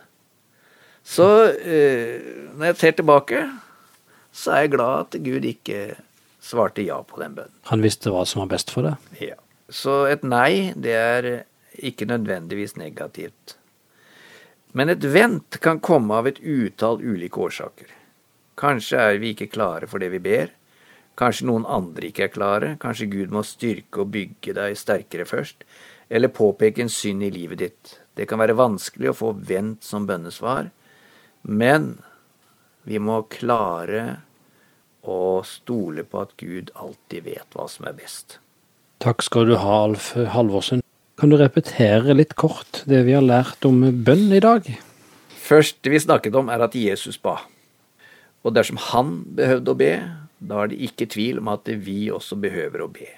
Så 1.04 1.26
eh, 1.52 2.50
når 2.56 2.70
jeg 2.70 2.80
ser 2.80 2.94
tilbake, 3.00 3.42
så 4.32 4.54
er 4.54 4.64
jeg 4.64 4.74
glad 4.78 5.02
at 5.02 5.18
Gud 5.26 5.44
ikke 5.46 5.80
svarte 6.44 6.84
ja 6.84 6.96
på 7.04 7.20
den 7.20 7.36
bønnen. 7.36 7.58
Han 7.68 7.84
visste 7.84 8.12
hva 8.12 8.24
som 8.28 8.42
var 8.44 8.54
best 8.54 8.72
for 8.72 8.88
deg? 8.88 9.10
Ja. 9.20 9.36
Så 9.72 10.04
et 10.08 10.24
nei, 10.24 10.72
det 10.76 10.96
er 10.96 11.28
ikke 11.84 12.08
nødvendigvis 12.08 12.76
negativt. 12.80 13.56
Men 14.74 14.90
et 14.90 15.04
vent 15.06 15.60
kan 15.62 15.80
komme 15.84 16.16
av 16.18 16.28
et 16.28 16.40
utall 16.40 17.00
ulike 17.04 17.40
årsaker. 17.40 17.92
Kanskje 18.58 19.00
er 19.00 19.20
vi 19.22 19.32
ikke 19.34 19.52
klare 19.52 19.88
for 19.90 20.02
det 20.02 20.10
vi 20.14 20.22
ber. 20.22 20.52
Kanskje 21.18 21.46
noen 21.46 21.66
andre 21.70 22.08
ikke 22.10 22.26
er 22.26 22.32
klare. 22.34 22.70
Kanskje 22.82 23.10
Gud 23.12 23.34
må 23.34 23.44
styrke 23.46 24.02
og 24.02 24.10
bygge 24.14 24.54
deg 24.56 24.78
sterkere 24.78 25.26
først. 25.28 25.62
Eller 26.08 26.32
påpeke 26.32 26.84
en 26.84 26.92
synd 26.92 27.24
i 27.24 27.30
livet 27.32 27.62
ditt. 27.62 27.98
Det 28.14 28.28
kan 28.30 28.40
være 28.42 28.56
vanskelig 28.58 29.10
å 29.10 29.18
få 29.18 29.32
vent 29.34 29.84
som 29.84 30.06
bønnesvar. 30.06 30.70
Men 31.42 31.96
vi 32.84 33.00
må 33.00 33.22
klare 33.32 34.04
å 35.04 35.42
stole 35.44 36.04
på 36.08 36.22
at 36.24 36.34
Gud 36.40 36.72
alltid 36.74 37.26
vet 37.28 37.56
hva 37.56 37.66
som 37.68 37.88
er 37.88 37.96
best. 37.96 38.38
Takk 39.04 39.24
skal 39.24 39.50
du 39.50 39.56
ha, 39.60 39.82
Alf 39.84 40.12
Halvorsen. 40.14 40.80
Kan 41.20 41.30
du 41.30 41.36
repetere 41.38 42.16
litt 42.16 42.34
kort 42.40 42.82
det 42.90 43.04
vi 43.06 43.14
har 43.16 43.24
lært 43.24 43.64
om 43.68 43.82
bønn 44.04 44.32
i 44.34 44.42
dag? 44.42 44.66
Først 45.44 45.82
det 45.84 45.92
vi 45.92 46.00
snakket 46.00 46.36
om, 46.40 46.48
er 46.48 46.64
at 46.64 46.76
Jesus 46.78 47.18
ba. 47.20 47.36
Og 48.44 48.54
dersom 48.56 48.80
han 48.90 49.20
behøvde 49.36 49.72
å 49.72 49.78
be, 49.78 49.92
da 50.40 50.62
er 50.62 50.72
det 50.72 50.80
ikke 50.88 51.08
tvil 51.12 51.40
om 51.40 51.52
at 51.52 51.68
vi 51.84 52.08
også 52.12 52.36
behøver 52.40 52.84
å 52.84 52.90
be. 52.92 53.10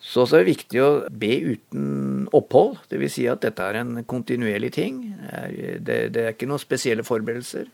Så 0.00 0.24
er 0.24 0.40
det 0.40 0.54
viktig 0.54 0.80
å 0.80 0.90
be 1.12 1.34
uten 1.52 2.28
opphold, 2.36 2.78
dvs. 2.88 3.12
Si 3.18 3.26
at 3.28 3.42
dette 3.44 3.66
er 3.66 3.82
en 3.82 3.98
kontinuerlig 4.08 4.72
ting. 4.72 5.02
Det, 5.84 5.98
det 6.14 6.22
er 6.24 6.32
ikke 6.32 6.48
noen 6.48 6.62
spesielle 6.62 7.04
forberedelser 7.04 7.68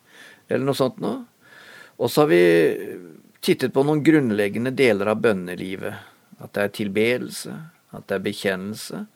eller 0.49 0.67
noe 0.67 0.79
sånt 0.79 0.99
noe. 1.03 1.23
Og 1.97 2.11
så 2.13 2.25
har 2.25 2.31
vi 2.31 2.43
tittet 3.45 3.75
på 3.75 3.85
noen 3.87 4.03
grunnleggende 4.05 4.75
deler 4.77 5.13
av 5.13 5.23
bønnelivet. 5.23 6.03
At 6.43 6.53
det 6.57 6.65
er 6.65 6.75
tilbedelse, 6.81 7.55
at 7.97 8.09
det 8.11 8.19
er 8.19 8.27
bekjennelse, 8.27 9.07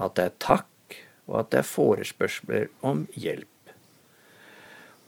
at 0.00 0.18
det 0.18 0.26
er 0.26 0.36
takk, 0.42 0.98
og 1.30 1.38
at 1.40 1.54
det 1.54 1.62
er 1.62 1.70
forespørsler 1.70 2.68
om 2.86 3.06
hjelp. 3.14 3.46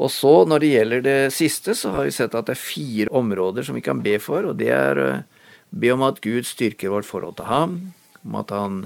Og 0.03 0.11
så, 0.11 0.33
når 0.49 0.63
det 0.63 0.71
gjelder 0.73 1.05
det 1.05 1.19
siste, 1.35 1.77
så 1.79 1.93
har 1.95 2.09
vi 2.09 2.15
sett 2.15 2.35
at 2.35 2.49
det 2.49 2.57
er 2.57 2.63
fire 2.63 3.13
områder 3.15 3.67
som 3.67 3.77
vi 3.77 3.85
kan 3.85 4.01
be 4.03 4.17
for, 4.23 4.49
og 4.51 4.57
det 4.59 4.71
er 4.75 5.01
eh, 5.03 5.32
be 5.73 5.93
om 5.95 6.05
at 6.07 6.21
Gud 6.25 6.47
styrker 6.47 6.93
vårt 6.93 7.09
forhold 7.09 7.39
til 7.41 7.49
ham, 7.49 7.77
om 8.23 8.39
at 8.41 8.53
han 8.55 8.79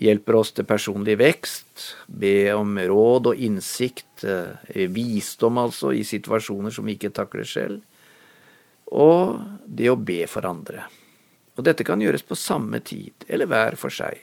hjelper 0.00 0.38
oss 0.38 0.52
til 0.56 0.68
personlig 0.68 1.16
vekst, 1.20 1.90
be 2.06 2.52
om 2.54 2.78
råd 2.78 3.32
og 3.32 3.42
innsikt, 3.48 4.24
eh, 4.24 4.86
visdom 4.92 5.60
altså, 5.60 5.92
i 5.92 6.04
situasjoner 6.04 6.72
som 6.72 6.86
vi 6.88 6.96
ikke 6.96 7.12
takler 7.16 7.48
selv, 7.48 7.82
og 8.90 9.40
det 9.66 9.90
å 9.90 9.98
be 9.98 10.24
for 10.26 10.46
andre. 10.48 10.86
Og 11.56 11.64
dette 11.66 11.84
kan 11.84 12.00
gjøres 12.00 12.24
på 12.26 12.38
samme 12.38 12.80
tid, 12.80 13.12
eller 13.28 13.48
hver 13.50 13.76
for 13.76 13.92
seg. 13.92 14.18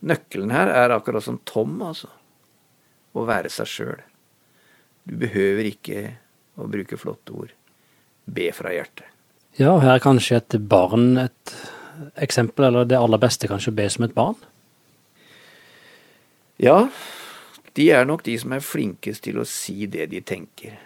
Nøkkelen 0.00 0.52
her 0.54 0.72
er 0.72 0.94
akkurat 0.94 1.24
som 1.24 1.40
Tom, 1.44 1.76
altså. 1.84 2.08
Å 3.12 3.26
være 3.26 3.50
seg 3.52 3.68
sjøl. 3.68 4.02
Du 5.04 5.16
behøver 5.20 5.68
ikke 5.68 6.02
å 6.56 6.68
bruke 6.70 6.98
flotte 7.00 7.34
ord. 7.36 7.52
Be 8.24 8.48
fra 8.54 8.72
hjertet. 8.72 9.19
Ja, 9.58 9.78
her 9.82 9.96
er 9.96 10.02
kanskje 10.02 10.38
et 10.38 10.56
barn 10.70 11.18
et 11.18 11.54
eksempel, 12.22 12.68
eller 12.68 12.86
det 12.88 12.98
aller 12.98 13.20
beste 13.20 13.48
kanskje 13.50 13.72
å 13.72 13.76
be 13.76 13.88
som 13.90 14.06
et 14.06 14.14
barn? 14.16 14.36
Ja, 16.60 16.88
de 17.74 17.88
er 17.90 18.06
nok 18.06 18.22
de 18.26 18.36
som 18.38 18.52
er 18.54 18.64
flinkest 18.64 19.24
til 19.26 19.40
å 19.40 19.48
si 19.48 19.88
det 19.90 20.10
de 20.12 20.20
tenker. 20.22 20.76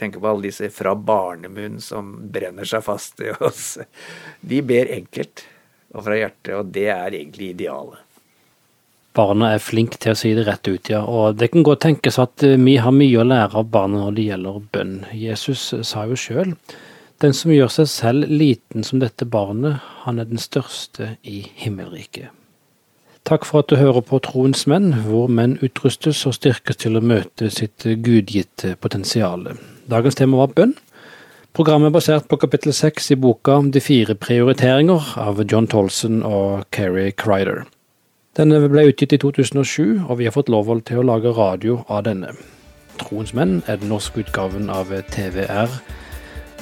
Tenker 0.00 0.20
på 0.20 0.30
alle 0.30 0.48
disse 0.48 0.70
fra 0.72 0.94
barnemunn 0.96 1.80
som 1.84 2.12
brenner 2.32 2.68
seg 2.68 2.84
fast 2.84 3.20
i 3.24 3.32
oss. 3.40 3.74
De 4.40 4.60
ber 4.64 4.92
enkelt 4.96 5.44
og 5.90 6.06
fra 6.06 6.20
hjertet, 6.20 6.54
og 6.54 6.70
det 6.72 6.86
er 6.92 7.18
egentlig 7.18 7.54
idealet 7.56 8.06
barna 9.16 9.54
er 9.54 9.62
flinke 9.62 9.98
til 10.00 10.14
å 10.14 10.18
si 10.18 10.32
det 10.36 10.46
rett 10.46 10.68
ut, 10.68 10.90
ja. 10.92 11.00
Og 11.02 11.36
det 11.38 11.50
kan 11.52 11.64
godt 11.66 11.82
tenkes 11.84 12.18
at 12.22 12.44
eh, 12.46 12.58
vi 12.60 12.76
har 12.80 12.94
mye 12.94 13.20
å 13.20 13.26
lære 13.26 13.58
av 13.58 13.70
barna 13.72 14.04
når 14.04 14.16
det 14.16 14.26
gjelder 14.28 14.60
bønn. 14.74 14.94
Jesus 15.16 15.64
sa 15.86 16.06
jo 16.08 16.18
sjøl 16.18 16.54
den 17.20 17.34
som 17.36 17.52
gjør 17.52 17.72
seg 17.72 17.88
selv 17.92 18.30
liten 18.32 18.84
som 18.86 19.00
dette 19.02 19.26
barnet, 19.28 19.80
han 20.04 20.18
er 20.18 20.28
den 20.28 20.40
største 20.40 21.14
i 21.22 21.42
himmelriket. 21.60 22.30
Takk 23.28 23.44
for 23.44 23.60
at 23.60 23.68
du 23.68 23.76
hører 23.76 24.00
på 24.00 24.18
Troens 24.24 24.64
menn, 24.70 24.94
hvor 25.04 25.28
menn 25.28 25.58
utrustes 25.60 26.22
og 26.26 26.38
styrkes 26.38 26.80
til 26.80 26.96
å 26.96 27.04
møte 27.04 27.50
sitt 27.52 27.84
gudgitte 27.84 28.72
potensial. 28.80 29.44
Dagens 29.92 30.16
tema 30.16 30.40
var 30.40 30.54
bønn. 30.56 30.72
Programmet 31.52 31.90
er 31.90 31.96
basert 31.98 32.28
på 32.30 32.38
kapittel 32.40 32.72
seks 32.72 33.10
i 33.10 33.18
boka 33.18 33.58
De 33.74 33.82
fire 33.82 34.14
prioriteringer 34.14 35.12
av 35.20 35.42
John 35.44 35.66
Tolson 35.68 36.22
og 36.24 36.64
Keri 36.72 37.10
Crider. 37.12 37.66
Denne 38.38 38.62
ble 38.70 38.86
utgitt 38.88 39.12
i 39.12 39.18
2007, 39.20 40.06
og 40.06 40.20
vi 40.20 40.28
har 40.28 40.32
fått 40.32 40.48
lov 40.48 40.70
til 40.86 41.02
å 41.02 41.06
lage 41.06 41.34
radio 41.36 41.82
av 41.88 42.06
denne. 42.06 42.32
Troens 43.02 43.34
menn 43.34 43.58
er 43.66 43.80
den 43.82 43.90
norske 43.90 44.22
utgaven 44.22 44.70
av 44.70 44.94
TVR, 45.10 45.74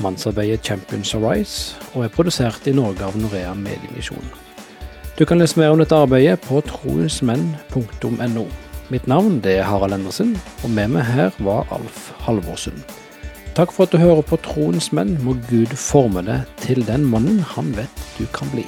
mannsarbeidet 0.05 0.67
Champions 0.67 1.15
Arise, 1.15 1.77
og 1.95 2.05
er 2.05 2.13
produsert 2.15 2.67
i 2.67 2.75
Norge 2.77 3.05
av 3.05 3.17
Norea 3.19 3.55
Mediemisjon. 3.59 4.31
Du 5.19 5.25
kan 5.27 5.41
lese 5.41 5.59
mer 5.59 5.75
om 5.75 5.83
dette 5.83 5.97
arbeidet 5.99 6.39
på 6.47 6.61
troensmenn.no. 6.69 8.47
Mitt 8.89 9.11
navn 9.11 9.41
det 9.45 9.59
er 9.59 9.67
Harald 9.69 9.99
Endersen, 9.99 10.37
og 10.63 10.71
med 10.71 10.95
meg 10.95 11.09
her 11.11 11.35
var 11.45 11.67
Alf 11.75 12.13
Halvorsen. 12.25 12.79
Takk 13.59 13.75
for 13.75 13.89
at 13.89 13.93
du 13.93 13.99
hører 13.99 14.23
på 14.23 14.39
Troens 14.39 14.93
menn. 14.95 15.17
Må 15.27 15.35
Gud 15.49 15.75
forme 15.75 16.23
deg 16.23 16.47
til 16.63 16.85
den 16.87 17.09
mannen 17.11 17.43
han 17.57 17.75
vet 17.75 18.05
du 18.15 18.29
kan 18.31 18.47
bli. 18.55 18.63